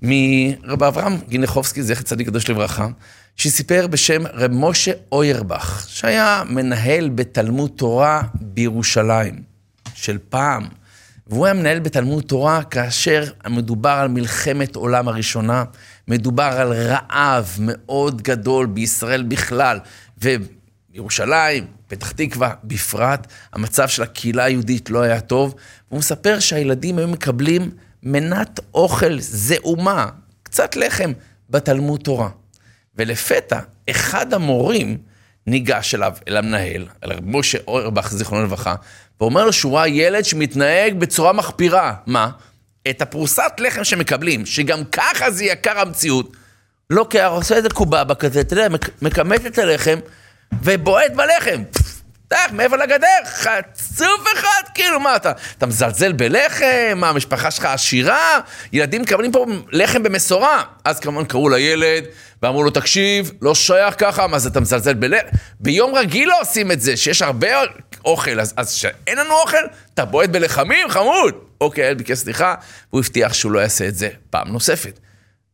[0.01, 2.87] מרב אברהם גינחובסקי, זכר צדיק קדוש לברכה,
[3.35, 9.43] שסיפר בשם רב משה אוירבך, שהיה מנהל בתלמוד תורה בירושלים,
[9.93, 10.67] של פעם.
[11.29, 15.63] והוא היה מנהל בתלמוד תורה כאשר מדובר על מלחמת עולם הראשונה,
[16.07, 19.79] מדובר על רעב מאוד גדול בישראל בכלל,
[20.17, 25.55] ובירושלים, פתח תקווה בפרט, המצב של הקהילה היהודית לא היה טוב.
[25.89, 27.71] והוא מספר שהילדים היו מקבלים
[28.03, 30.09] מנת אוכל זעומה,
[30.43, 31.11] קצת לחם,
[31.49, 32.29] בתלמוד תורה.
[32.95, 33.59] ולפתע,
[33.89, 34.97] אחד המורים
[35.47, 38.75] ניגש אליו, אל המנהל, אל רב משה אורבך, זיכרונו לברכה,
[39.21, 41.93] ואומר שהוא ראה ילד שמתנהג בצורה מחפירה.
[42.05, 42.29] מה?
[42.89, 46.31] את הפרוסת לחם שמקבלים, שגם ככה זה יקר המציאות,
[46.89, 48.67] לא כי עושה איזה קובבה כזה, אתה יודע,
[49.01, 49.99] מכמת את הלחם
[50.63, 51.63] ובועט בלחם.
[52.27, 56.65] טח, מעבר לגדר, חצוף אחד, כאילו, מה אתה, אתה מזלזל בלחם?
[56.95, 58.39] מה, המשפחה שלך עשירה?
[58.73, 60.63] ילדים מקבלים פה לחם במשורה.
[60.83, 62.03] אז כמובן קראו לילד,
[62.43, 65.27] ואמרו לו, תקשיב, לא שייך ככה, מה זה, אתה מזלזל בלחם?
[65.59, 67.47] ביום רגיל לא עושים את זה, שיש הרבה
[68.05, 71.33] אוכל, אז, אז שאין לנו אוכל, אתה בועט בלחמים, חמוד.
[71.61, 72.55] אוקיי, הילד ביקש סליחה,
[72.89, 74.99] והוא הבטיח שהוא לא יעשה את זה פעם נוספת.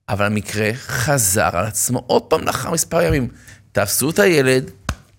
[0.09, 3.27] אבל המקרה חזר על עצמו עוד פעם לאחר מספר ימים.
[3.71, 4.71] תפסו את הילד,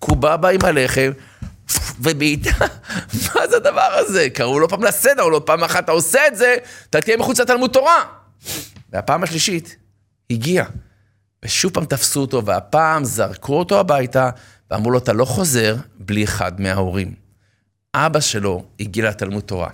[0.05, 1.11] קובבה עם הלחם,
[2.01, 2.51] ובעיטה,
[3.25, 4.31] מה זה הדבר הזה?
[4.31, 6.57] קראו לו פעם לסדר, או לא פעם אחת אתה עושה את זה,
[6.91, 8.05] אתה תהיה מחוץ לתלמוד תורה.
[8.93, 9.77] והפעם השלישית,
[10.31, 10.65] הגיע.
[11.45, 14.31] ושוב פעם תפסו אותו, והפעם זרקו אותו הביתה,
[14.71, 17.15] ואמרו לו, אתה לא חוזר בלי אחד מההורים.
[17.95, 19.69] אבא שלו הגיע לתלמוד תורה.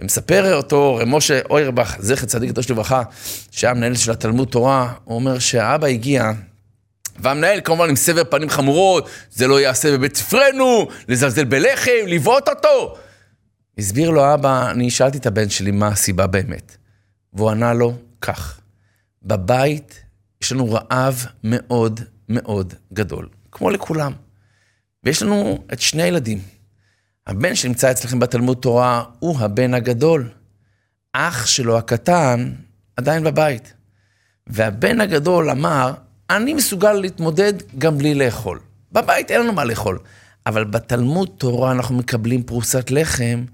[0.00, 3.02] ומספר אותו רב משה אוירבך, זכר צדיק קדוש לברכה,
[3.50, 6.32] שהיה מנהל של התלמוד תורה, הוא אומר שהאבא הגיע,
[7.18, 12.96] והמנהל כמובן עם סבר פנים חמורות, זה לא יעשה בבית ספרנו, לזלזל בלחם, לבעוט אותו.
[13.78, 16.76] הסביר לו אבא, אני שאלתי את הבן שלי מה הסיבה באמת.
[17.32, 18.60] והוא ענה לו כך,
[19.22, 20.02] בבית
[20.42, 24.12] יש לנו רעב מאוד מאוד גדול, כמו לכולם.
[25.04, 26.38] ויש לנו את שני הילדים.
[27.26, 30.28] הבן שנמצא אצלכם בתלמוד תורה הוא הבן הגדול.
[31.12, 32.52] אח שלו הקטן
[32.96, 33.74] עדיין בבית.
[34.46, 35.94] והבן הגדול אמר,
[36.30, 38.60] אני מסוגל להתמודד גם בלי לאכול.
[38.92, 39.98] בבית אין לנו מה לאכול.
[40.46, 43.44] אבל בתלמוד תורה אנחנו מקבלים פרוסת לחם.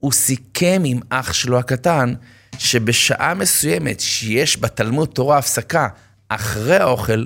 [0.00, 2.14] הוא סיכם עם אח שלו הקטן,
[2.58, 5.88] שבשעה מסוימת שיש בתלמוד תורה הפסקה
[6.28, 7.24] אחרי האוכל,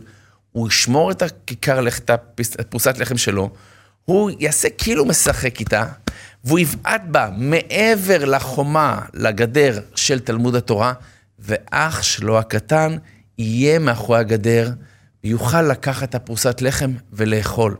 [0.52, 2.10] הוא ישמור את הכיכר, את
[2.58, 3.50] הפרוסת לחם שלו,
[4.04, 5.84] הוא יעשה כאילו משחק איתה,
[6.44, 10.92] והוא יבעט בה מעבר לחומה, לגדר של תלמוד התורה,
[11.38, 12.96] ואח שלו הקטן
[13.38, 14.70] יהיה מאחורי הגדר,
[15.24, 17.76] ויוכל לקחת את הפרוסת לחם ולאכול.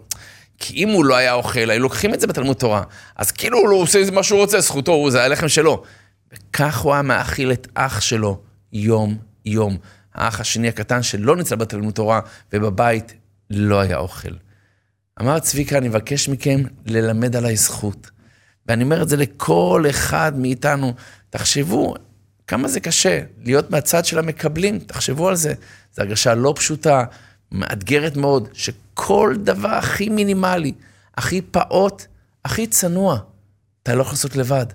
[0.59, 2.83] כי אם הוא לא היה אוכל, היו לוקחים את זה בתלמוד תורה.
[3.17, 5.83] אז כאילו הוא לא עושה מה שהוא רוצה, זכותו, זה הלחם שלו.
[6.33, 8.41] וכך הוא היה מאכיל את אח שלו
[8.73, 9.77] יום-יום.
[10.15, 12.21] האח השני הקטן שלא נמצא בתלמוד תורה
[12.53, 13.15] ובבית
[13.51, 14.35] לא היה אוכל.
[15.21, 18.11] אמר צביקה, אני מבקש מכם ללמד עליי זכות.
[18.67, 20.95] ואני אומר את זה לכל אחד מאיתנו.
[21.31, 21.95] תחשבו
[22.47, 25.55] כמה זה קשה להיות מהצד של המקבלים, תחשבו על זה.
[25.93, 27.05] זו הרגשה לא פשוטה,
[27.53, 30.73] מאתגרת מאוד, שכל דבר הכי מינימלי,
[31.17, 32.05] הכי פעוט,
[32.45, 33.19] הכי צנוע,
[33.83, 34.67] אתה לא יכול לעשות לבד.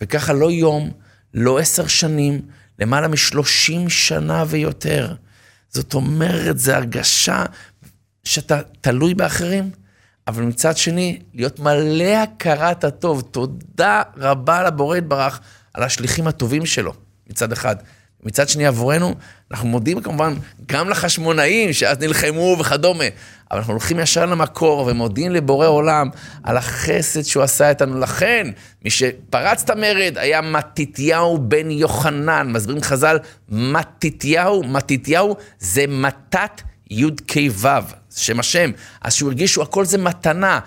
[0.00, 0.90] וככה לא יום,
[1.34, 2.42] לא עשר שנים,
[2.78, 5.14] למעלה משלושים שנה ויותר.
[5.68, 7.44] זאת אומרת, זו הרגשה
[8.24, 9.70] שאתה תלוי באחרים,
[10.28, 13.20] אבל מצד שני, להיות מלא הכרת הטוב.
[13.20, 15.40] תודה רבה לבורא יתברך
[15.74, 16.92] על השליחים הטובים שלו,
[17.30, 17.76] מצד אחד.
[18.22, 19.14] מצד שני, עבורנו,
[19.50, 20.34] אנחנו מודים כמובן
[20.66, 23.04] גם לחשמונאים שאז נלחמו וכדומה,
[23.50, 26.08] אבל אנחנו הולכים ישר למקור ומודים לבורא עולם
[26.42, 27.98] על החסד שהוא עשה איתנו.
[27.98, 28.46] לכן,
[28.84, 32.52] מי שפרץ את המרד היה מתתיהו בן יוחנן.
[32.52, 37.68] מסבירים חז"ל, מתתיהו, מתתיהו זה מתת י"ק ו',
[38.16, 38.70] שם השם.
[39.00, 40.60] אז שהוא הרגיש שהכל זה מתנה,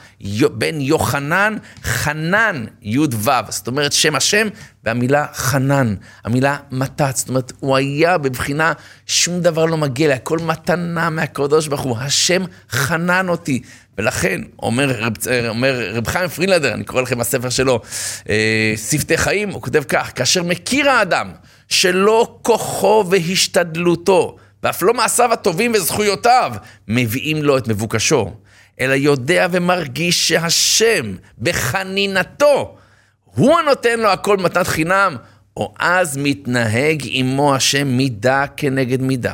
[0.51, 3.31] בן יוחנן, חנן י"ו.
[3.49, 4.47] זאת אומרת, שם השם
[4.83, 7.15] והמילה חנן, המילה מתת.
[7.15, 8.73] זאת אומרת, הוא היה בבחינה,
[9.07, 11.97] שום דבר לא מגיע לי, הכל מתנה מהקדוש ברוך הוא.
[11.97, 13.61] השם חנן אותי.
[13.97, 15.13] ולכן, אומר רב,
[15.49, 17.81] אומר רב חיים פרילנדר, אני קורא לכם בספר שלו,
[18.29, 21.31] אה, שפתי חיים, הוא כותב כך, כאשר מכיר האדם
[21.67, 24.35] שלא כוחו והשתדלותו,
[24.65, 26.53] ואף לא מעשיו הטובים וזכויותיו
[26.87, 28.33] מביאים לו את מבוקשו,
[28.79, 32.77] אלא יודע ומרגיש שהשם בחנינתו
[33.25, 35.15] הוא הנותן לו הכל מתנת חינם,
[35.57, 39.33] או אז מתנהג עמו השם מידה כנגד מידה,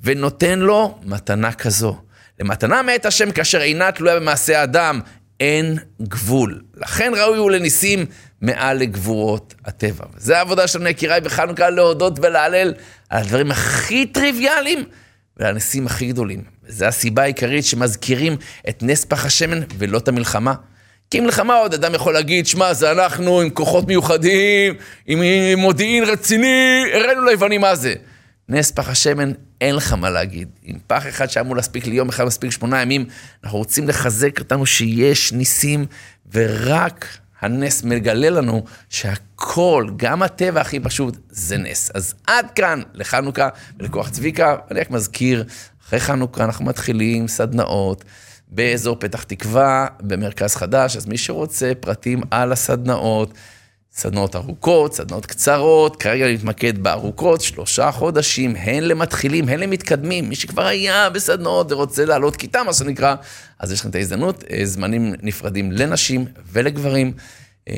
[0.00, 1.96] ונותן לו מתנה כזו.
[2.40, 5.00] למתנה מאת השם כאשר אינה תלויה במעשה האדם,
[5.40, 6.62] אין גבול.
[6.74, 8.06] לכן ראוי הוא לניסים
[8.40, 10.04] מעל לגבורות הטבע.
[10.14, 12.74] וזו העבודה שלנו, יקיריי, בחנוכה, להודות ולהלל
[13.08, 14.84] על הדברים הכי טריוויאליים
[15.36, 16.42] ועל הניסים הכי גדולים.
[16.64, 18.36] וזו הסיבה העיקרית שמזכירים
[18.68, 20.54] את נס פח השמן ולא את המלחמה.
[21.10, 24.74] כי מלחמה עוד אדם יכול להגיד, שמע, זה אנחנו עם כוחות מיוחדים,
[25.06, 25.22] עם
[25.56, 27.94] מודיעין רציני, הראינו ליוונים מה זה.
[28.48, 30.48] נס פח השמן, אין לך מה להגיד.
[30.62, 33.06] עם פח אחד שאמור להספיק לי יום אחד, מספיק שמונה ימים,
[33.44, 35.86] אנחנו רוצים לחזק אותנו שיש ניסים,
[36.32, 37.06] ורק
[37.44, 41.90] הנס מגלה לנו שהכל, גם הטבע הכי פשוט, זה נס.
[41.94, 45.44] אז עד כאן לחנוכה ולכוח צביקה, אני רק מזכיר,
[45.86, 48.04] אחרי חנוכה אנחנו מתחילים סדנאות.
[48.48, 53.34] באזור פתח תקווה, במרכז חדש, אז מי שרוצה פרטים על הסדנאות,
[53.96, 60.28] סדנות ארוכות, סדנות קצרות, כרגע אני מתמקד בארוכות, שלושה חודשים, הן למתחילים, הן למתקדמים.
[60.28, 63.14] מי שכבר היה בסדנות ורוצה לעלות כיתה, מה שנקרא,
[63.58, 67.12] אז יש לכם את ההזדמנות, אה, זמנים נפרדים לנשים ולגברים.
[67.68, 67.74] אה,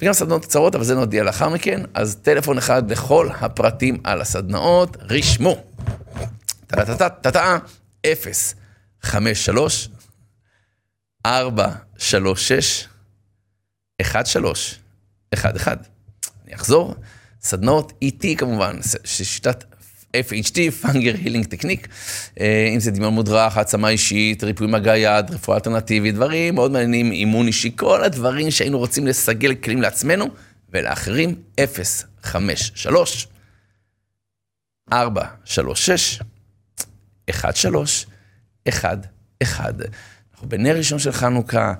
[0.00, 1.80] וגם סדנות קצרות, אבל זה נודיע לאחר מכן.
[1.94, 5.56] אז טלפון אחד לכל הפרטים על הסדנאות, רשמו.
[6.66, 7.58] טה-טה-טה-טה-טה,
[8.12, 8.54] 0
[9.02, 9.88] 5 3
[11.26, 11.68] 4
[11.98, 12.84] 3 6
[14.00, 14.78] 1 3
[15.34, 15.76] אחד-אחד.
[16.46, 16.94] אני אחזור,
[17.42, 19.64] סדנאות ET כמובן, שיטת
[20.16, 21.88] FHT, פאנגר הילינג טקניק,
[22.74, 27.46] אם זה דמיון מודרך, העצמה אישית, ריפוי מגע יד, רפואה אלטרנטיבית, דברים מאוד מעניינים, אימון
[27.46, 30.26] אישי, כל הדברים שהיינו רוצים לסגל כלים לעצמנו
[30.70, 33.28] ולאחרים, 0, 5, 3,
[34.92, 36.20] 4, 3, 6,
[37.30, 38.06] 1, 3,
[38.68, 39.06] 1,
[39.42, 39.74] 1.
[40.32, 41.74] אנחנו בנר ראשון של חנוכה.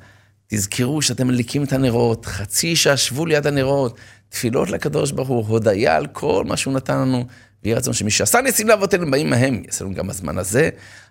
[0.48, 5.96] תזכרו שאתם מדליקים את הנרות, חצי שעה שבו ליד הנרות, תפילות לקדוש ברוך הוא, הודיה
[5.96, 7.24] על כל מה שהוא נתן לנו,
[7.64, 10.70] ויהי רצון שמי שעשה ניסים לאבותינו באים מהם, יעשה לנו גם בזמן הזה.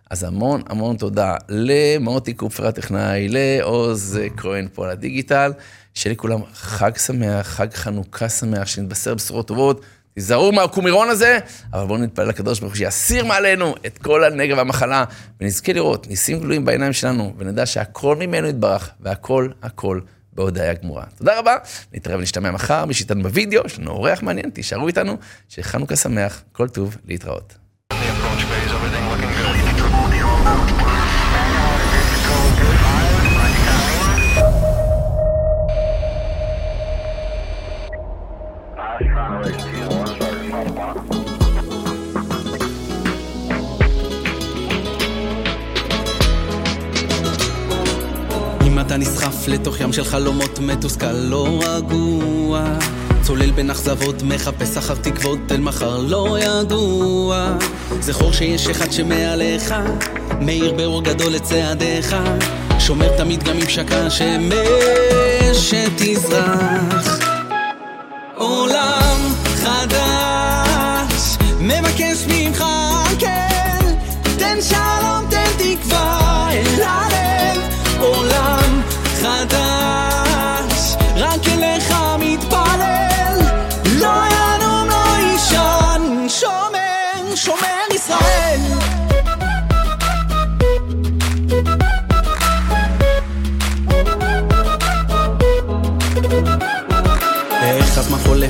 [0.10, 5.52] אז המון המון תודה למוטי קופר הטכנאי, לעוז כהן פה על הדיגיטל,
[5.94, 9.82] שיהיה לכולם חג שמח, חג חנוכה שמח, שנתבשר בשורות טובות.
[10.18, 11.40] תיזהרו מהקומירון הזה,
[11.74, 15.04] אבל בואו נתפלל לקדוש ברוך הוא שיסיר מעלינו את כל הנגע והמחלה,
[15.42, 20.00] ונזכה לראות ניסים גלויים בעיניים שלנו, ונדע שהכל ממנו יתברך, והכל, הכל
[20.34, 21.04] בהודיה גמורה.
[21.18, 21.56] תודה רבה,
[21.94, 25.18] נתראה ונשתמע מחר, מי שאיתנו בווידאו, יש לנו אורח מעניין, תישארו איתנו,
[25.50, 27.54] שחנוכה שמח, כל טוב, להתראות.
[48.88, 52.64] אתה נסחף לתוך ים של חלומות מתוסכל לא רגוע.
[53.22, 57.58] צולל בין אכזבות, מחפש אחר תקוות אל מחר לא ידוע.
[58.00, 59.76] זכור שיש אחד שמעליך
[60.42, 62.16] מאיר באור גדול את צעדיך.
[62.80, 64.58] שומר תמיד גם אם שקע שמש
[65.54, 67.20] שתזרח
[68.36, 69.18] עולם
[69.56, 72.64] חדש מבקש ממך
[73.20, 73.96] כן
[74.38, 76.07] תן שלום תן תקווה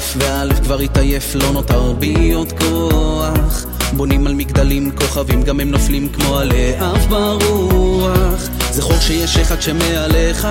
[0.07, 3.65] חולף והלב כבר התעייף, לא נותר בי עוד כוח.
[3.93, 8.41] בונים על מגדלים כוכבים, גם הם נופלים כמו עלי אף ברוח.
[8.71, 10.47] זכור שיש אחד שמעליך,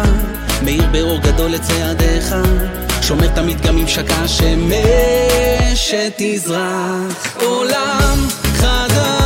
[0.65, 2.35] מאיר באור גדול את צעדיך.
[3.03, 4.75] שומר תמיד גם אם שקע שמש
[5.75, 7.37] שתזרח.
[7.43, 9.26] עולם חדש,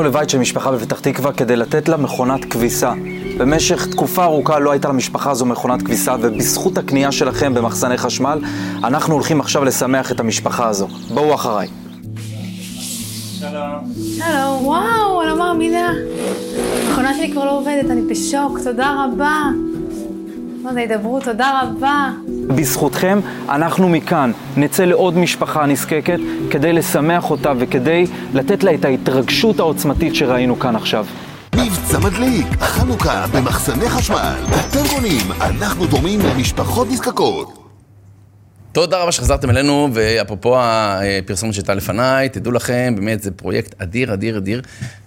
[0.00, 2.92] הגענו לבית של משפחה בפתח תקווה כדי לתת לה מכונת כביסה.
[3.38, 8.38] במשך תקופה ארוכה לא הייתה למשפחה הזו מכונת כביסה, ובזכות הקנייה שלכם במחסני חשמל,
[8.84, 10.88] אנחנו הולכים עכשיו לשמח את המשפחה הזו.
[11.14, 11.68] בואו אחריי.
[13.38, 15.92] שלום, וואו, אני לא מאמינה.
[16.88, 19.42] המכונה שלי כבר לא עובדת, אני בשוק, תודה רבה.
[20.62, 22.10] מה זה הידברות, תודה רבה.
[22.56, 26.18] בזכותכם, אנחנו מכאן נצא לעוד משפחה נזקקת
[26.50, 31.06] כדי לשמח אותה וכדי לתת לה את ההתרגשות העוצמתית שראינו כאן עכשיו.
[31.56, 34.34] מבצע מדליק, חנוכה במחסני חשמל.
[34.48, 37.56] אתם קונים, אנחנו דומים למשפחות נזקקות.
[38.72, 44.38] תודה רבה שחזרתם אלינו, ואפרופו הפרסומת שהייתה לפניי, תדעו לכם, באמת זה פרויקט אדיר, אדיר,
[44.38, 44.62] אדיר.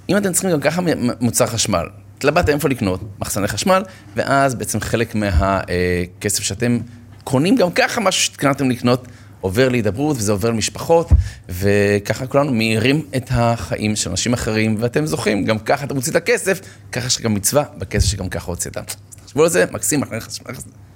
[0.09, 0.81] אם אתם צריכים גם ככה
[1.21, 1.85] מוצר חשמל,
[2.17, 3.83] התלבטתם איפה לקנות, מחסני חשמל,
[4.15, 6.77] ואז בעצם חלק מהכסף שאתם
[7.23, 9.07] קונים גם ככה משהו שהתכננתם לקנות,
[9.41, 11.09] עובר להידברות, וזה עובר למשפחות,
[11.49, 16.15] וככה כולנו מאירים את החיים של אנשים אחרים, ואתם זוכים, גם ככה אתה מוציא את
[16.15, 16.59] הכסף,
[16.91, 18.77] ככה יש לך גם מצווה בכסף שגם ככה הוצאת.
[19.23, 20.03] תחשבו על זה, מקסים,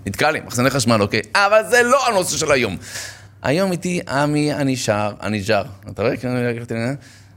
[0.06, 1.22] נתקע לי, מחסני חשמל, אוקיי?
[1.36, 2.78] אבל זה לא הנושא של היום.
[3.44, 5.64] היום איתי עמי הנישר, הניג'ר.
[5.90, 6.14] אתה רואה?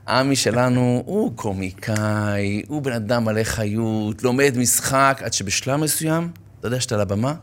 [0.09, 6.69] עמי שלנו הוא קומיקאי, הוא בן אדם מלא חיות, לומד משחק, עד שבשלב מסוים, אתה
[6.69, 7.35] יודע שאתה על הבמה,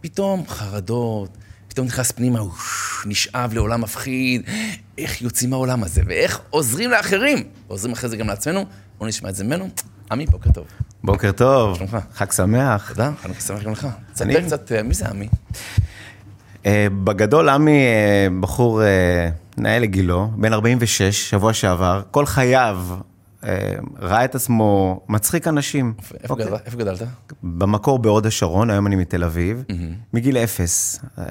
[0.00, 1.30] פתאום חרדות,
[1.68, 2.40] פתאום נכנס פנימה,
[3.06, 4.42] נשאב לעולם מפחיד,
[4.98, 8.66] איך יוצאים מהעולם הזה, ואיך עוזרים לאחרים, ועוזרים אחרי זה גם לעצמנו.
[8.98, 9.68] בואו נשמע את זה ממנו.
[10.10, 10.66] עמי, בוקר טוב.
[11.04, 11.96] בוקר טוב, שלומך?
[12.14, 12.88] חג שמח.
[12.88, 13.88] תודה, חנוכה שמח גם לך.
[14.12, 15.28] תספר קצת, אה, מי זה עמי?
[16.66, 22.78] אה, בגדול, עמי אה, בחור אה, נאה לגילו, בן 46, שבוע שעבר, כל חייו
[23.98, 25.94] ראה את עצמו מצחיק אנשים.
[26.22, 26.46] איפה אוקיי.
[26.46, 26.66] גדלת?
[26.66, 27.02] איפה גדלת?
[27.42, 29.64] במקור בהוד השרון, היום אני מתל אביב,
[30.12, 31.00] מגיל אפס.
[31.18, 31.24] אה,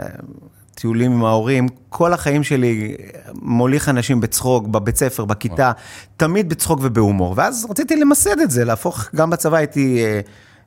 [0.75, 2.95] טיולים עם ההורים, כל החיים שלי
[3.33, 5.71] מוליך אנשים בצחוק, בבית ספר, בכיתה,
[6.17, 7.33] תמיד בצחוק ובהומור.
[7.37, 10.19] ואז רציתי למסד את זה, להפוך, גם בצבא הייתי אה,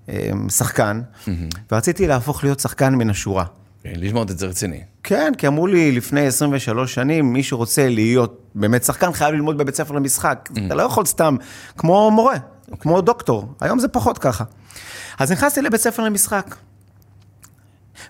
[0.09, 1.01] אה, שחקן,
[1.73, 3.45] ורציתי להפוך להיות שחקן מן השורה.
[3.85, 4.81] ללמוד את זה רציני.
[5.03, 9.75] כן, כי אמרו לי לפני 23 שנים, מי שרוצה להיות באמת שחקן חייב ללמוד בבית
[9.75, 10.49] ספר למשחק.
[10.67, 11.37] אתה לא יכול סתם,
[11.77, 12.37] כמו מורה,
[12.81, 13.55] כמו דוקטור.
[13.61, 14.45] היום זה פחות ככה.
[15.19, 16.55] אז נכנסתי לבית ספר למשחק.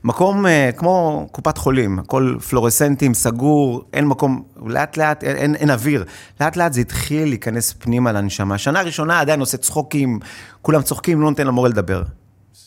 [0.05, 5.71] מקום אה, כמו קופת חולים, הכל פלורסנטים, סגור, אין מקום, לאט לאט, אין, אין, אין
[5.71, 6.05] אוויר.
[6.41, 8.59] לאט לאט זה התחיל להיכנס פנימה לנשמה.
[8.59, 10.19] שנה ראשונה עדיין עושה צחוקים,
[10.63, 12.03] כולם צוחקים, לא נותן למורה לדבר.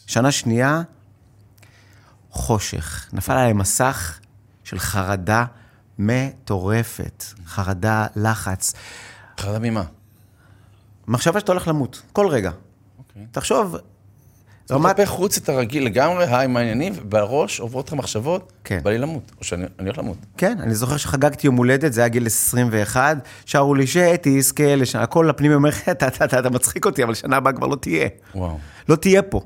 [0.07, 0.81] שנה שנייה,
[2.33, 3.09] חושך.
[3.13, 4.19] נפל עליי מסך
[4.63, 5.45] של חרדה
[5.99, 7.23] מטורפת.
[7.45, 8.73] חרדה, לחץ.
[9.39, 9.83] חרדה ממה?
[11.07, 12.51] מחשבה שאתה הולך למות, כל רגע.
[12.97, 13.25] אוקיי.
[13.31, 13.75] תחשוב,
[14.71, 14.95] רמת...
[14.95, 18.79] כלפי חוץ אתה רגיל לגמרי, היי, מה העניינים, ובראש עוברות לך מחשבות, כן.
[18.83, 20.17] בא לי למות, או שאני אני הולך למות.
[20.37, 25.29] כן, אני זוכר שחגגתי יום הולדת, זה היה גיל 21, שרו לי שתזכה לשנה, הכל
[25.29, 28.07] הפנימי אומר, אתה, אתה, אתה, אתה מצחיק אותי, אבל שנה הבאה כבר לא תהיה.
[28.35, 28.57] וואו.
[28.89, 29.41] לא תהיה פה.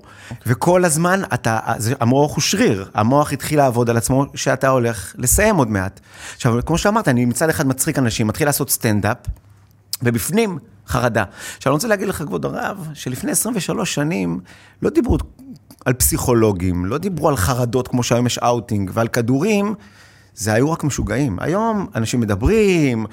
[0.48, 5.56] וכל הזמן, אתה, זה, המוח הוא שריר, המוח התחיל לעבוד על עצמו שאתה הולך לסיים
[5.56, 6.00] עוד מעט.
[6.36, 9.18] עכשיו, כמו שאמרת, אני מצד אחד מצחיק אנשים, מתחיל לעשות סטנדאפ,
[10.04, 11.24] ובפנים חרדה.
[11.58, 14.40] עכשיו, אני רוצה להגיד לך, כבוד הרב, שלפני 23 שנים
[14.82, 15.18] לא דיברו
[15.86, 19.76] על פסיכולוגים, לא דיברו על חרדות כמו שהיום יש אאוטינג, ועל כדורים,
[20.36, 21.40] זה היו רק משוגעים.
[21.40, 23.06] היום אנשים מדברים,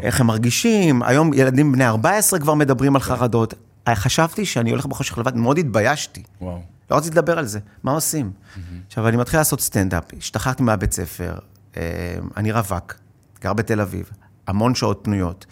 [0.00, 3.54] איך הם מרגישים, היום ילדים בני 14 כבר מדברים על חרדות.
[3.88, 6.22] חשבתי שאני הולך בחושך לבד, מאוד התביישתי.
[6.40, 6.60] וואו.
[6.90, 8.30] לא רציתי לדבר על זה, מה עושים?
[8.86, 11.34] עכשיו, אני מתחיל לעשות סטנדאפ, השתחררתי מהבית ספר,
[11.76, 11.82] אה,
[12.36, 12.94] אני רווק,
[13.40, 14.10] גר בתל אביב,
[14.46, 15.46] המון שעות פנויות,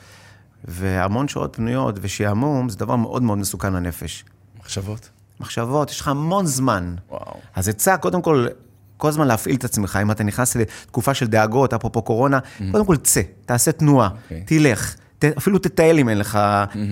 [0.64, 4.24] והמון שעות פנויות ושעמום זה דבר מאוד מאוד מסוכן לנפש.
[4.60, 5.08] מחשבות?
[5.40, 6.94] מחשבות, יש לך המון זמן.
[7.10, 7.40] וואו.
[7.56, 8.46] אז עצה, קודם כל,
[8.96, 12.38] כל הזמן להפעיל את עצמך, אם אתה נכנס לתקופה של דאגות, אפרופו קורונה,
[12.72, 14.42] קודם כל צא, תעשה תנועה, אוקיי.
[14.46, 16.38] תלך, ת, אפילו תטייל אם אין לך,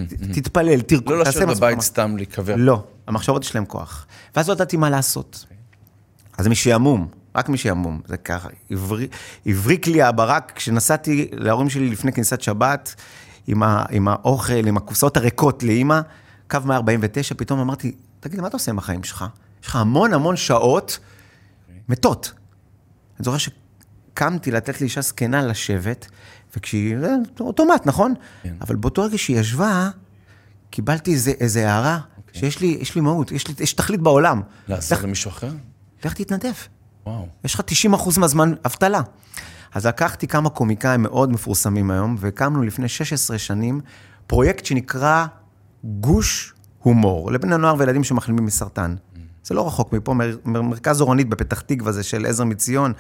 [0.08, 2.54] ת- תתפלל, תרקוד, לא לשבת בבית מה- סתם להיקבר.
[2.56, 4.06] לא, המחשבות יש להן כוח.
[4.36, 5.44] ואז לא ידעתי מה לעשות.
[6.38, 8.48] אז משעמום, רק משעמום, זה ככה.
[9.46, 12.94] הבריק לי הברק כשנסעתי להורים שלי לפני כניסת שבת,
[13.48, 16.00] עם, ה, עם האוכל, עם הקופסאות הריקות לאימא,
[16.50, 19.24] קו 149, פתאום אמרתי, תגיד, מה אתה עושה עם החיים שלך?
[19.62, 20.98] יש לך המון המון שעות
[21.88, 22.32] מתות.
[23.18, 26.06] אני זוכר שקמתי לתת לאישה זקנה לשבת,
[26.56, 28.14] וכשהיא, זה אוטומט, נכון?
[28.42, 28.54] כן.
[28.60, 29.90] אבל באותו רגע שהיא ישבה,
[30.70, 31.98] קיבלתי איזה, איזה הערה,
[32.32, 34.42] שיש לי, יש לי מהות, יש, לי, יש תכלית בעולם.
[34.68, 35.50] לעזור לך, למישהו אחר?
[36.04, 36.52] לך תתנדב.
[37.06, 37.28] וואו.
[37.44, 37.62] יש לך
[37.94, 39.00] 90% מהזמן אבטלה.
[39.74, 43.80] אז לקחתי כמה קומיקאים מאוד מפורסמים היום, והקמנו לפני 16 שנים
[44.26, 45.26] פרויקט שנקרא
[45.84, 48.94] גוש הומור, לבני נוער וילדים שמחלימים מסרטן.
[49.44, 52.92] זה לא רחוק מפה, מר, מר, מרכז אורנית בפתח תקווה זה של עזר מציון,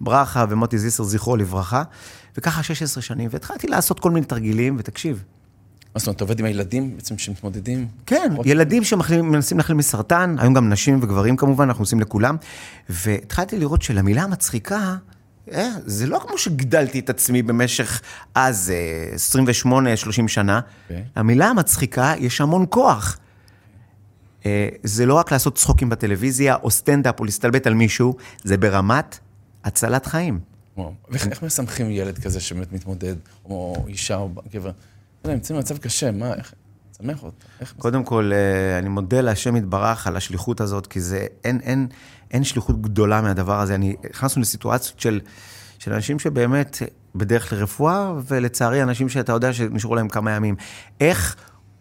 [0.00, 1.82] ברכה ומוטי זיסר, זכרו לברכה,
[2.36, 5.24] וככה 16 שנים, והתחלתי לעשות כל מיני תרגילים, ותקשיב,
[5.94, 7.86] מה זאת אומרת, אתה עובד עם הילדים בעצם שמתמודדים?
[8.06, 12.36] כן, עוד- ילדים שמנסים להחלים מסרטן, היום גם נשים וגברים כמובן, אנחנו עושים לכולם.
[12.88, 14.96] והתחלתי לראות שלמילה המצחיקה,
[15.86, 18.02] זה לא כמו שגידלתי את עצמי במשך
[18.34, 20.60] אז אה, 28-30 שנה.
[20.82, 21.04] אוקיי.
[21.16, 23.18] למילה המצחיקה יש המון כוח.
[24.46, 29.18] אה, זה לא רק לעשות צחוקים בטלוויזיה, או סטנדאפ, או להסתלבט על מישהו, זה ברמת
[29.64, 30.40] הצלת חיים.
[30.76, 30.92] וואו.
[31.08, 34.68] ואיך איך משמחים ילד כזה שבאמת מתמודד, או אישה או גבר?
[34.68, 34.72] לא
[35.24, 36.54] יודע, נמצאים במצב קשה, מה, איך...
[36.98, 37.46] תשמח אותו.
[37.60, 37.74] איך...
[37.78, 41.86] קודם כל, אה, אני מודה להשם יתברך על השליחות הזאת, כי זה, אין, אין,
[42.30, 43.74] אין שליחות גדולה מהדבר הזה.
[43.74, 45.20] אני, נכנסנו לסיטואציות של,
[45.78, 46.82] של אנשים שבאמת
[47.14, 50.56] בדרך לרפואה, ולצערי, אנשים שאתה יודע שנשארו להם כמה ימים.
[51.00, 51.36] איך,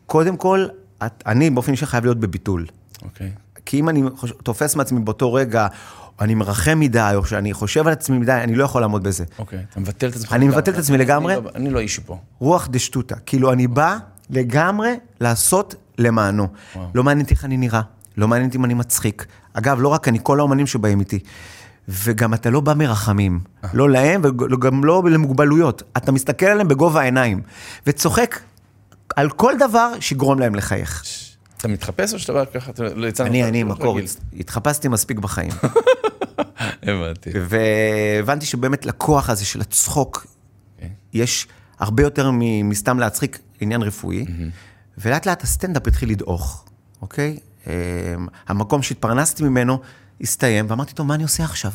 [0.06, 0.68] קודם כל,
[1.06, 2.66] את, אני באופן אישי חייב להיות בביטול.
[3.02, 3.32] אוקיי.
[3.66, 4.34] כי אם אני חוש...
[4.44, 5.68] תופס מעצמי באותו רגע,
[6.22, 9.24] אני מרחם מדי, או שאני חושב על עצמי מדי, אני לא יכול לעמוד בזה.
[9.40, 10.34] אוקיי, אתה מבטל את עצמך.
[10.34, 10.48] אני.
[10.48, 11.36] מבטל את עצמי לגמרי.
[11.36, 12.18] אני לא- אני לא אישי פה.
[12.40, 13.16] רוח דשטותא.
[13.26, 13.98] כאילו, אני בא
[14.30, 16.48] לגמרי לעשות למענו.
[16.76, 16.88] וואו.
[16.96, 17.82] לא מעניין איך אני נראה,
[18.18, 19.26] לא מעניין אם אני מצחיק.
[19.54, 21.20] אגב, לא רק אני, כל האומנים שבאים איתי.
[21.88, 23.40] וגם אתה לא בא מרחמים.
[23.74, 25.84] לא להם וגם לא למוגבלויות.
[25.98, 27.42] אתה מסתכל עליהם בגובה העיניים,
[27.88, 28.40] וצוחק
[29.16, 31.04] על כל דבר שיגרום להם לחייך.
[31.58, 33.26] אתה מתחפש או שאתה בא ככה, לא יצא.
[33.26, 34.00] אני, אני, מקור?
[34.40, 35.52] התחפשתי מספיק בחיים.
[36.84, 37.30] הבנתי.
[37.50, 40.28] והבנתי שבאמת לכוח הזה של הצחוק,
[40.76, 40.90] אוקיי.
[41.14, 41.48] יש
[41.80, 42.32] הרבה יותר
[42.64, 44.26] מסתם להצחיק עניין רפואי,
[44.98, 46.66] ולאט לאט הסטנדאפ התחיל לדעוך,
[47.02, 47.38] אוקיי?
[47.68, 47.72] אמ,
[48.48, 49.80] המקום שהתפרנסתי ממנו
[50.22, 51.72] הסתיים, ואמרתי, טוב, מה אני עושה עכשיו?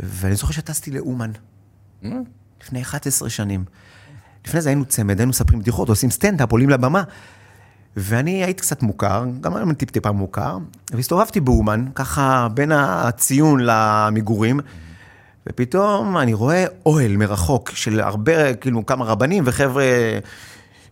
[0.00, 1.30] ואני זוכר שטסתי לאומן,
[2.62, 3.64] לפני 11 שנים.
[4.46, 7.02] לפני זה היינו צמד, היינו מספרים בדיחות, עושים סטנדאפ, עולים לבמה.
[7.96, 10.58] ואני הייתי קצת מוכר, גם היום טיפ-טיפה מוכר,
[10.92, 14.60] והסתובבתי באומן, ככה בין הציון למגורים,
[15.48, 19.84] ופתאום אני רואה אוהל מרחוק של הרבה, כאילו כמה רבנים וחבר'ה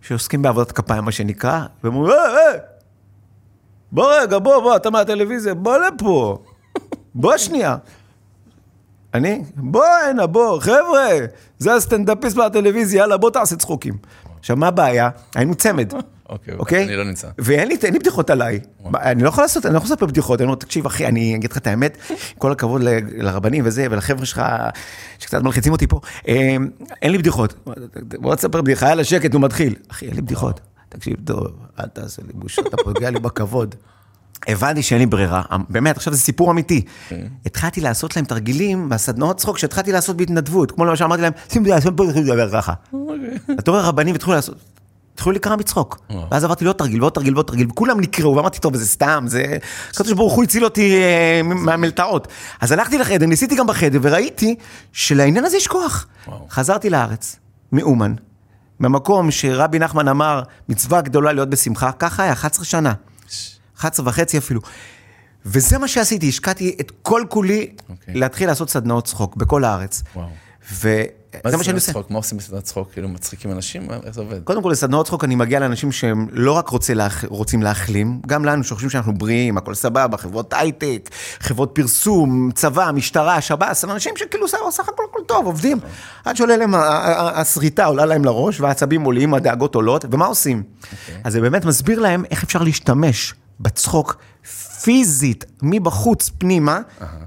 [0.03, 2.59] שעוסקים בעבודת כפיים, מה שנקרא, והם אומרים, היי, היי,
[3.92, 6.38] בוא רגע, בוא, בוא, אתה מהטלוויזיה, בוא לפה,
[7.14, 7.76] בוא שנייה.
[9.14, 11.09] אני, בוא הנה, בוא, חבר'ה,
[11.59, 13.96] זה הסטנדאפיסט מהטלוויזיה, יאללה, בוא תעשה צחוקים.
[14.38, 15.11] עכשיו, מה הבעיה?
[15.34, 15.92] היינו צמד.
[16.29, 16.85] אוקיי, אוקיי?
[16.85, 17.29] אני לא נמצא.
[17.39, 18.61] ואין לי, אין לי בדיחות עליי.
[18.95, 21.51] אני לא יכול לעשות, אני לא יכול לספר בדיחות, אני אומר, תקשיב, אחי, אני אגיד
[21.51, 21.99] לך את האמת,
[22.39, 22.83] כל הכבוד
[23.16, 24.43] לרבנים וזה, ולחבר'ה שלך,
[25.18, 26.57] שקצת מלחיצים אותי פה, אה,
[27.03, 27.55] אין לי בדיחות.
[27.97, 29.74] בוא תספר בדיחה, יאללה, שקט, הוא מתחיל.
[29.89, 30.61] אחי, אין לי בדיחות.
[30.89, 31.47] תקשיב, טוב,
[31.81, 33.74] אל תעשה לי בושה, אתה פוגע לי בכבוד.
[34.49, 36.85] הבנתי שאין לי ברירה, באמת, עכשיו זה סיפור אמיתי.
[37.47, 41.33] התחלתי לעשות להם תרגילים בסדנאות צחוק שהתחלתי לעשות בהתנדבות, כמו למשל אמרתי להם,
[41.64, 42.72] לי, שים פה, תתחילו לדבר ככה.
[43.59, 44.57] אתה רואה רבנים התחילו לעשות,
[45.18, 45.98] התחילו להיקרע מצחוק.
[46.30, 49.56] ואז עברתי לעוד תרגיל ועוד תרגיל ועוד תרגיל, וכולם נקרעו, ואמרתי, טוב, זה סתם, זה...
[49.90, 52.28] הקדוש ברוך הוא הציל אותי אה, מהמלתעות.
[52.60, 54.56] אז הלכתי לחדר, ניסיתי גם בחדר, וראיתי
[54.92, 56.06] שלעניין הזה יש כוח.
[56.50, 57.36] חזרתי לארץ,
[57.72, 58.14] מאומן,
[58.80, 62.92] במקום שרבי נחמן אמר, מצווה גדולה להיות בשמחה, ככה היה, 11 שנה.
[63.78, 64.60] 11 וחצי אפילו.
[65.46, 68.14] וזה מה שעשיתי, השקעתי את כל כולי אוקיי.
[68.14, 70.02] להתחיל לעשות סדנאות צחוק בכל הארץ.
[70.16, 70.28] וואו.
[71.45, 71.93] וזה מה זה שאני עושה.
[72.11, 72.93] מה עושים בסדנת צחוק?
[72.93, 73.89] כאילו מצחיקים אנשים?
[74.05, 74.43] איך זה עובד?
[74.45, 76.68] קודם כל, לסדנאות צחוק אני מגיע לאנשים שהם לא רק.
[77.29, 81.11] רוצים להחלים, גם לנו שחושבים שאנחנו בריאים, הכל סבבה, חברות הייטק,
[81.41, 85.79] חברות פרסום, צבא, משטרה, שב"ס, הם אנשים שכאילו סך הכל הכל טוב, עובדים.
[86.24, 90.26] עד שעולה להם, ה- ה- ה- השריטה עולה להם לראש, והעצבים עולים, הדאגות עולות, ומה
[90.26, 90.62] עושים?
[91.24, 94.16] אז זה באמת מסביר להם איך אפשר להשתמש בצחוק
[94.83, 96.81] פיזית, מבחוץ פנימה,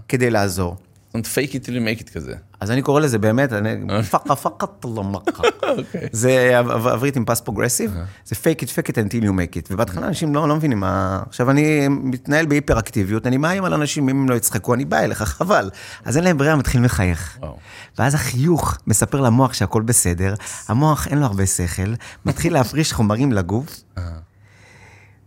[0.08, 0.76] כדי לעזור.
[1.08, 2.34] זאת אומרת, fake it till you make it כזה.
[2.62, 3.70] אז אני קורא לזה באמת, אני-
[4.04, 5.44] פקה פקת לא מכה.
[6.12, 7.92] זה עב- עברית עם past progressive,
[8.26, 9.68] זה fake it, fake it until you make it.
[9.72, 11.24] ובהתחלה אנשים לא לא מבינים מה...
[11.28, 15.00] עכשיו, אני מתנהל בהיפר אקטיביות, אני מאיים על אנשים, אם הם לא יצחקו, אני בא
[15.00, 15.70] אליך, חבל.
[16.06, 17.38] אז אין להם ברירה, מתחילים לחייך.
[18.00, 20.34] ואז החיוך מספר למוח שהכל בסדר,
[20.68, 21.94] המוח אין לו הרבה שכל,
[22.26, 23.84] מתחיל להפריש חומרים לגוף,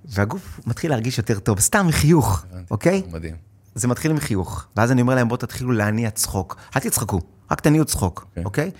[0.07, 3.03] והגוף מתחיל להרגיש יותר טוב, סתם מחיוך, אוקיי?
[3.13, 3.54] מדהים.
[3.75, 6.57] זה מתחיל עם חיוך, ואז אני אומר להם, בואו תתחילו להניע צחוק.
[6.77, 7.21] אל תצחקו,
[7.51, 8.71] רק תניעו צחוק, אוקיי?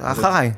[0.00, 0.52] אחריי.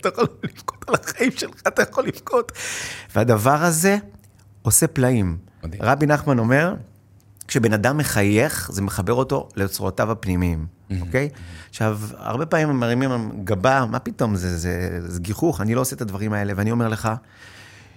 [0.00, 2.52] אתה יכול לבכות על החיים שלך, אתה יכול לבכות.
[3.14, 3.96] והדבר הזה
[4.62, 5.38] עושה פלאים.
[5.80, 6.74] רבי נחמן אומר,
[7.48, 10.66] כשבן אדם מחייך, זה מחבר אותו לאוצרותיו הפנימיים,
[11.00, 11.28] אוקיי?
[11.68, 15.96] עכשיו, הרבה פעמים הם מרימים גבה, מה פתאום, זה, זה, זה גיחוך, אני לא עושה
[15.96, 17.08] את הדברים האלה, ואני אומר לך,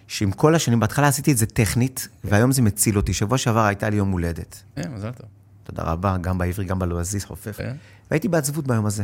[0.07, 3.13] שעם כל השנים, בהתחלה עשיתי את זה טכנית, והיום זה מציל אותי.
[3.13, 4.63] שבוע שעבר הייתה לי יום הולדת.
[4.75, 5.29] כן, מזל טוב.
[5.63, 7.57] תודה רבה, גם בעברי, גם בלועזי, חופף.
[7.57, 7.75] כן.
[8.11, 9.03] והייתי בעצבות ביום הזה.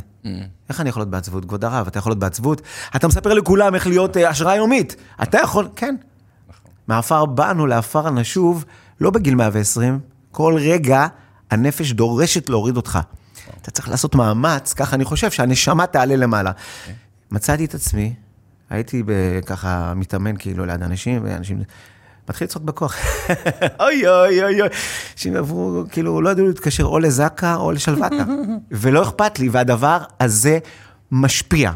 [0.69, 1.45] איך אני יכול להיות בעצבות?
[1.45, 2.61] כבוד הרב, אתה יכול להיות בעצבות?
[2.95, 4.95] אתה מספר לכולם איך להיות אה, השראה יומית.
[5.23, 5.95] אתה יכול, כן.
[6.87, 8.65] מעפר באנו לעפר נשוב,
[9.01, 9.99] לא בגיל 120,
[10.31, 11.07] כל רגע
[11.51, 12.99] הנפש דורשת להוריד אותך.
[13.61, 16.51] אתה צריך לעשות מאמץ, ככה אני חושב, שהנשמה תעלה למעלה.
[17.31, 18.13] מצאתי את עצמי,
[18.69, 19.03] הייתי
[19.45, 21.59] ככה מתאמן כאילו ליד אנשים, ואנשים...
[22.29, 22.95] מתחיל לצחוק בכוח.
[23.79, 24.69] אוי אוי אוי אוי.
[25.13, 28.23] אנשים עברו, כאילו, לא ידעו להתקשר או לזקה או לשלוותה.
[28.71, 30.59] ולא אכפת לי, והדבר הזה
[31.11, 31.71] משפיע.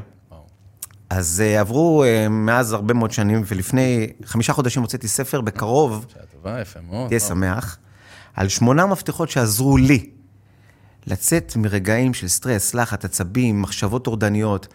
[1.10, 6.22] אז uh, עברו uh, מאז הרבה מאוד שנים, ולפני חמישה חודשים הוצאתי ספר, בקרוב, שעה
[6.32, 7.08] טובה, יפה מאוד.
[7.08, 7.20] תהיה.
[7.20, 7.78] שמח,
[8.34, 10.10] על שמונה מפתחות שעזרו לי
[11.08, 14.68] לצאת מרגעים של סטרס, לחץ, עצבים, מחשבות טורדניות.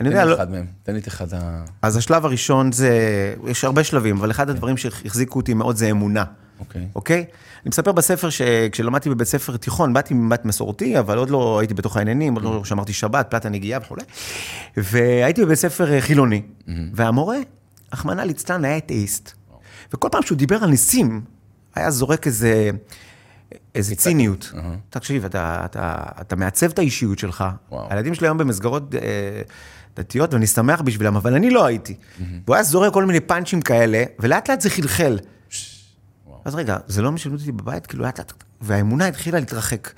[0.00, 1.64] אני תן יודע, לי לא, אחד מהם, תן לי את אחד ה...
[1.82, 2.90] אז השלב הראשון זה,
[3.46, 6.24] יש הרבה שלבים, אבל אחד הדברים שהחזיקו אותי מאוד זה אמונה.
[6.60, 6.86] אוקיי.
[6.94, 7.18] אוקיי?
[7.62, 11.96] אני מספר בספר שכשלמדתי בבית ספר תיכון, באתי מבית מסורתי, אבל עוד לא הייתי בתוך
[11.96, 14.02] העניינים, עוד לא שמרתי שבת, פלטה נגיעה וכולי.
[14.76, 16.42] והייתי בבית ספר אה, חילוני,
[16.94, 17.36] והמורה,
[17.92, 19.32] רחמנא ליצלן, היה אתאיסט.
[19.94, 21.20] וכל פעם שהוא דיבר על ניסים,
[21.74, 22.70] היה זורק איזה...
[23.74, 24.52] איזה ציניות.
[24.90, 27.44] תקשיב, אתה, אתה, אתה מעצב את האישיות שלך.
[27.70, 29.00] הילדים שלי היום במסגרות אה,
[29.96, 31.94] דתיות, ואני שמח בשבילם, אבל אני לא הייתי.
[32.44, 35.18] והוא היה זורק כל מיני פאנצ'ים כאלה, ולאט לאט זה חלחל.
[36.44, 37.86] אז רגע, זה לא משלמות אותי בבית?
[37.86, 39.92] כאילו, לאט לאט, והאמונה התחילה להתרחק.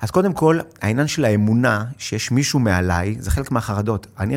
[0.00, 4.06] אז קודם כל, העניין של האמונה, שיש מישהו מעליי, זה חלק מהחרדות.
[4.18, 4.36] אני,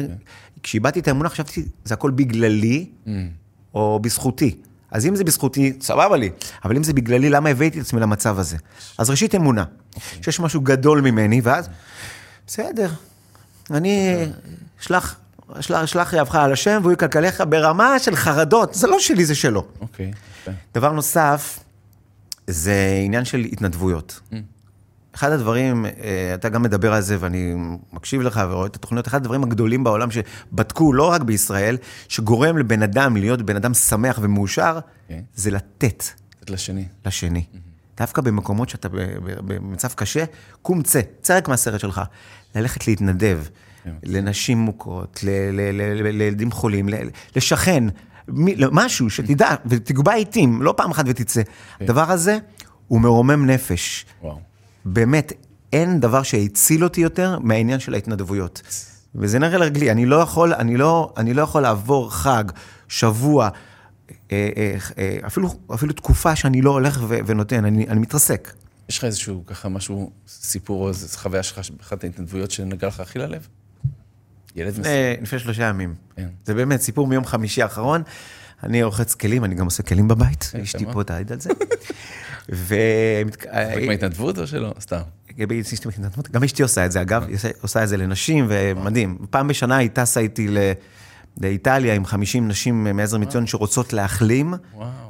[0.64, 2.90] כשאיבדתי את האמונה, חשבתי, זה הכל בגללי,
[3.74, 4.58] או בזכותי.
[4.92, 6.30] אז אם זה בזכותי, סבבה לי.
[6.66, 8.58] אבל אם זה בגללי, למה הבאתי את עצמי למצב הזה?
[8.98, 9.64] אז ראשית אמונה,
[10.22, 11.70] שיש משהו גדול ממני, ואז,
[12.48, 12.90] בסדר,
[13.72, 14.26] אני
[14.84, 15.16] אשלח,
[15.54, 19.66] אשלח, אשלח יהבך על השם והוא יקלקליך ברמה של חרדות, זה לא שלי, זה שלו.
[19.82, 20.12] אוקיי.
[20.42, 20.52] יפה.
[20.74, 21.60] דבר נוסף,
[22.48, 24.20] זה עניין של התנדבויות.
[25.16, 25.92] אחד הדברים, אה,
[26.34, 27.54] אתה גם מדבר על זה ואני
[27.94, 31.78] מקשיב לך ורואה את התוכניות, אחד הדברים הגדולים בעולם שבדקו, לא רק בישראל,
[32.08, 35.22] שגורם לבן אדם להיות בן אדם שמח ומאושר, כן.
[35.36, 36.04] זה לתת
[36.44, 36.86] לתת לשני.
[37.06, 37.46] לשני.
[37.98, 38.88] דווקא במקומות שאתה
[39.46, 40.24] במצב קשה,
[40.62, 42.02] קום צא, צא רק מהסרט שלך.
[42.56, 43.40] ללכת להתנדב,
[44.04, 45.20] לנשים מוכות,
[46.14, 46.90] לילדים חולים,
[47.36, 47.84] לשכן,
[48.28, 51.42] מי- משהו שתדע, ותקבע עיתים, לא פעם אחת ותצא.
[51.82, 52.38] הדבר הזה
[52.88, 54.06] הוא מרומם נפש.
[54.22, 54.40] וואו.
[54.86, 55.34] באמת,
[55.74, 58.62] אין דבר שהציל אותי יותר מהעניין של ההתנדבויות.
[59.16, 62.44] וזה נראה לרגלי, אני לא יכול, אני לא, אני לא יכול לעבור חג,
[62.88, 63.50] שבוע,
[64.32, 68.54] אה, אה, אה, אפילו, אפילו תקופה שאני לא הולך ו- ונותן, אני, אני מתרסק.
[68.90, 73.20] יש לך איזשהו ככה משהו, סיפור או איזו חוויה שלך באחת ההתנדבויות שנגע לך הכי
[73.20, 73.48] ללב?
[74.56, 74.86] ילד מסוים.
[75.22, 75.96] לפני, שלושה ימים.
[76.16, 76.28] כן.
[76.46, 78.04] זה באמת סיפור מיום חמישי האחרון.
[78.64, 80.86] אני רוחץ כלים, אני גם עושה כלים בבית, אשתי?
[80.94, 81.50] פה תעיד על זה.
[82.54, 82.76] ו...
[83.74, 84.74] חלק מההתנדבות או שלא?
[84.80, 85.00] סתם.
[86.32, 89.18] גם אשתי עושה את זה, אגב, היא עושה- את זה לנשים, ומדהים.
[89.30, 90.48] פעם בשנה היא טסה איתי
[91.42, 94.54] לאיטליה עם 50 נשים מעזר מציון שרוצות להחלים.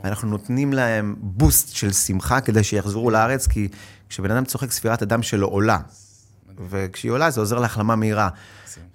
[0.04, 3.68] ואנחנו נותנים להם בוסט של שמחה כדי שיחזרו לארץ, כי
[4.10, 5.78] כשבן אדם צוחק, ספירת הדם שלו עולה.
[6.70, 8.30] וכשהיא עולה זה עוזר להחלמה מהירה.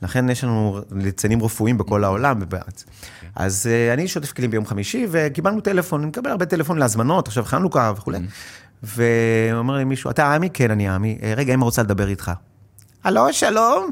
[0.02, 2.84] לכן יש לנו ליצנים רפואיים בכל העולם ובארץ.
[3.36, 7.44] אז אה, אני שוטף כלים ביום חמישי, וקיבלנו טלפון, אני מקבל הרבה טלפון להזמנות, עכשיו
[7.44, 8.18] חנוכה וכולי.
[8.82, 10.50] ואומר לי מישהו, אתה עמי?
[10.54, 11.18] כן, אני עמי.
[11.22, 12.30] "אה, רגע, אמא רוצה לדבר איתך.
[13.04, 13.90] הלו, שלום.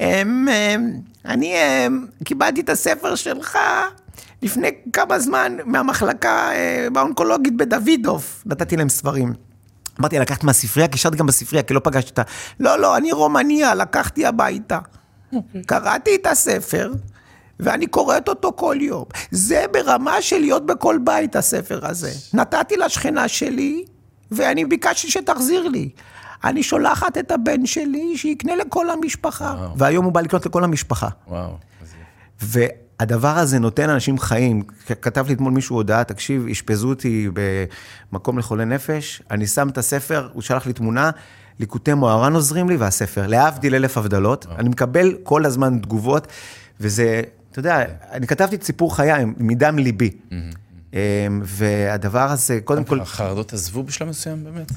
[0.00, 0.90] אמ, אמ,
[1.24, 3.58] אני אמ, קיבלתי את הספר שלך
[4.42, 8.42] לפני כמה זמן מהמחלקה אה, באונקולוגית בדוידוף.
[8.46, 9.32] נתתי להם ספרים.
[10.00, 10.88] אמרתי, לקחת מהספרייה?
[10.88, 12.22] קישרתי גם בספרייה, כי לא פגשתי אותה.
[12.60, 14.78] לא, לא, אני רומניה, לקחתי הביתה.
[15.66, 16.92] קראתי את הספר,
[17.60, 19.04] ואני קוראת אותו כל יום.
[19.30, 22.10] זה ברמה של להיות בכל בית, הספר הזה.
[22.34, 23.84] נתתי לשכנה שלי,
[24.30, 25.88] ואני ביקשתי שתחזיר לי.
[26.44, 29.54] אני שולחת את הבן שלי שיקנה לכל המשפחה.
[29.58, 29.78] וואו.
[29.78, 31.08] והיום הוא בא לקנות לכל המשפחה.
[31.28, 31.56] וואו.
[32.94, 33.04] יפה.
[33.14, 34.62] והדבר הזה נותן לאנשים חיים.
[35.02, 37.28] כתב לי אתמול מישהו הודעה, תקשיב, אשפזו אותי
[38.12, 41.10] במקום לחולי נפש, אני שם את הספר, הוא שלח לי תמונה,
[41.60, 44.46] ליקוטי מוהר"ן עוזרים לי, והספר, להבדיל אלף הבדלות.
[44.58, 46.26] אני מקבל כל הזמן תגובות,
[46.80, 50.10] וזה, אתה יודע, אני כתבתי את סיפור חיי מדם ליבי.
[50.92, 50.98] אמ,
[51.44, 54.72] והדבר הזה, קודם כל, החרדות עזבו בשלב מסוים באמת?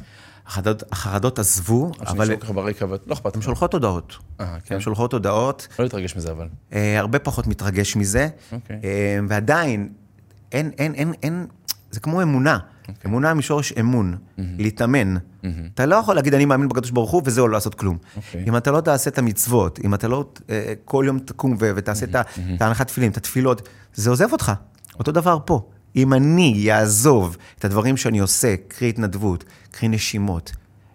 [0.48, 3.42] החרדות, החרדות עזבו, אבל ברקע, אבל לא אכפת הן.
[3.42, 4.18] שולחות הודעות.
[4.40, 4.76] אה, כן.
[4.76, 6.48] הן שולחות הודעות, לא להתרגש מזה אבל.
[6.74, 8.80] אה, הרבה פחות מתרגש מזה, אוקיי.
[8.84, 9.90] אה, ועדיין,
[10.52, 11.48] אין, אין, אין, אין,
[11.92, 12.58] זה כמו אמונה.
[12.88, 12.94] אוקיי.
[13.06, 15.16] אמונה משורש אמון, להתאמן.
[15.74, 17.98] אתה לא יכול להגיד, אני מאמין בקדוש ברוך הוא, וזהו, לא לעשות כלום.
[18.18, 18.44] אוקיי.
[18.48, 22.22] אם אתה לא תעשה את המצוות, אם אתה לא אה, כל יום תקום ותעשה ה-
[22.56, 24.52] את ההנחת תפילין, את התפילות, זה עוזב אותך.
[25.00, 25.70] אותו דבר פה.
[25.98, 30.52] אם אני אעזוב את הדברים שאני עושה, קרי התנדבות, קרי נשימות,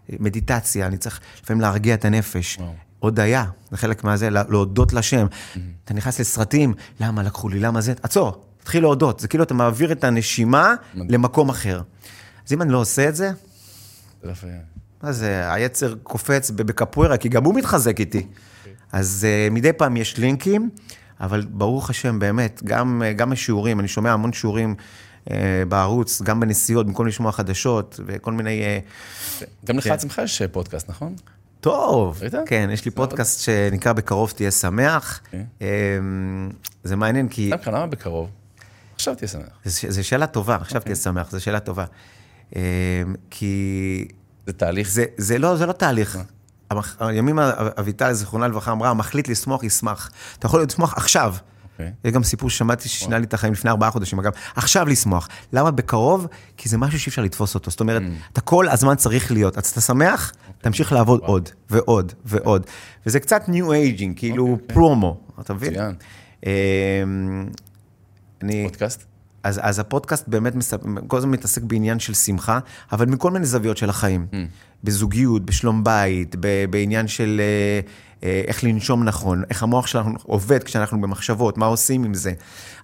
[0.09, 2.57] מדיטציה, אני צריך לפעמים להרגיע את הנפש.
[2.61, 2.73] וואו.
[2.99, 5.27] הודיה, זה חלק מהזה, לה- להודות לשם.
[5.85, 9.21] אתה נכנס לסרטים, למה לקחו לי, למה זה, עצור, תתחיל להודות.
[9.21, 11.83] זה כאילו אתה מעביר את הנשימה למקום אחר.
[12.47, 13.31] אז אם אני לא עושה את זה,
[14.31, 14.47] יפה.
[15.01, 18.27] אז אה, היצר קופץ בקפוארה, כי גם הוא מתחזק איתי.
[18.93, 20.71] אז אה, מדי פעם יש לינקים,
[21.23, 24.75] אבל ברוך השם, באמת, גם, אה, גם בשיעורים, אני שומע המון שיעורים
[25.31, 28.63] אה, בערוץ, גם בנסיעות, במקום לשמוע חדשות וכל מיני...
[28.63, 28.79] אה,
[29.65, 29.93] גם לך כן.
[29.93, 31.15] עצמך יש פודקאסט, נכון?
[31.61, 32.35] טוב, ראית?
[32.47, 35.21] כן, יש לי פודקאסט שנקרא בקרוב תהיה שמח.
[35.27, 35.45] אוקיי.
[35.61, 36.51] אמ,
[36.85, 38.31] זה מעניין, כי סתם למה בקרוב?
[38.95, 39.59] עכשיו תהיה שמח.
[39.65, 40.95] זו שאלה טובה, עכשיו אוקיי.
[40.95, 41.85] תהיה שמח, זו שאלה טובה.
[42.57, 42.61] אמ,
[43.31, 44.09] כי
[44.47, 44.91] זה תהליך.
[44.91, 46.19] זה, זה לא, זה לא תהליך.
[47.01, 47.39] הימים
[47.79, 50.11] אביטל, זיכרונה לברכה, אמרה, המחליט לשמוח, ישמח.
[50.39, 51.35] אתה יכול לשמוח עכשיו.
[51.73, 51.93] אוקיי.
[52.05, 55.29] זה גם סיפור ששמעתי ששינה לי את החיים לפני ארבעה חודשים, אגב, עכשיו לשמוח.
[55.53, 56.27] למה בקרוב?
[56.57, 57.71] כי זה משהו שאי אפשר לתפוס אותו.
[57.71, 58.03] זאת אומרת,
[58.33, 59.59] אתה כל הזמן צריך להיות.
[59.59, 62.67] אז אתה שמח, תמשיך לעבוד עוד, ועוד, ועוד.
[63.07, 65.73] וזה קצת new aging, כאילו פרומו, אתה מבין?
[65.73, 65.95] מצוין.
[66.47, 67.47] אמ,
[68.43, 68.65] אני...
[68.69, 69.05] פודקאסט?
[69.43, 70.81] אז, אז הפודקאסט באמת מספ...
[71.07, 72.59] כל הזמן מתעסק בעניין של שמחה,
[72.93, 74.27] אבל מכל מיני זוויות של החיים.
[74.31, 74.35] Mm.
[74.85, 76.37] בזוגיות, בשלום בית.
[76.71, 77.81] בעניין של אה,
[78.29, 82.33] אה, איך לנשום נכון, איך המוח שלנו עובד כשאנחנו במחשבות, מה עושים עם זה.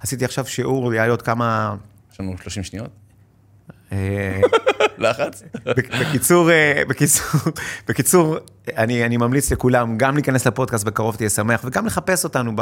[0.01, 1.74] עשיתי עכשיו שיעור, היה לי עוד כמה...
[2.12, 2.90] יש לנו 30 שניות?
[3.92, 4.40] אה,
[4.99, 5.42] לחץ?
[5.64, 6.51] בק- בקיצור,
[6.88, 7.40] בקיצור,
[7.88, 8.36] בקיצור,
[8.76, 12.53] אני, אני ממליץ לכולם גם להיכנס לפודקאסט בקרוב תהיה שמח, וגם לחפש אותנו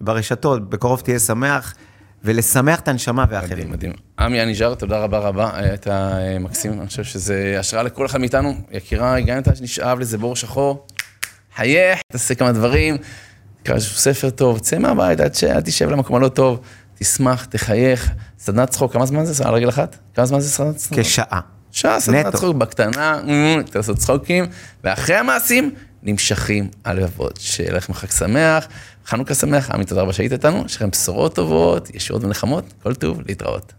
[0.00, 1.74] ברשתות, בקרוב תהיה שמח,
[2.24, 3.70] ולשמח את הנשמה מדהים, ואחרים.
[3.70, 3.92] מדהים.
[4.18, 5.86] עמי אניג'ר, תודה רבה רבה, היית
[6.40, 8.54] מקסים, אני חושב שזה השראה לכל אחד מאיתנו.
[8.70, 10.86] יקירה, אתה נשאב לזה בור שחור,
[11.56, 12.96] חייך, תעשה כמה דברים,
[13.62, 16.60] תקרא איזשהו ספר טוב, צא מהבית, שאל תשב למקום הלא טוב,
[16.98, 18.10] תשמח, תחייך.
[18.38, 19.44] סדנת צחוק, כמה זמן זה?
[19.48, 19.96] על רגל אחת?
[20.14, 20.98] כמה זמן זה סדנת צחוק?
[20.98, 21.40] כשעה.
[21.72, 22.36] שעה סדנת.
[22.36, 23.20] צחוק בקטנה,
[23.66, 24.44] קצת לעשות צחוקים,
[24.84, 25.70] ואחרי המעשים
[26.06, 27.38] נמשכים הלבבות.
[27.40, 28.68] שיהיה לכם חג שמח,
[29.06, 33.20] חנוכה שמח, עמי תודה רבה שהיית איתנו, יש לכם בשורות טובות, ישועות ונחמות, כל טוב,
[33.26, 33.72] להתראות.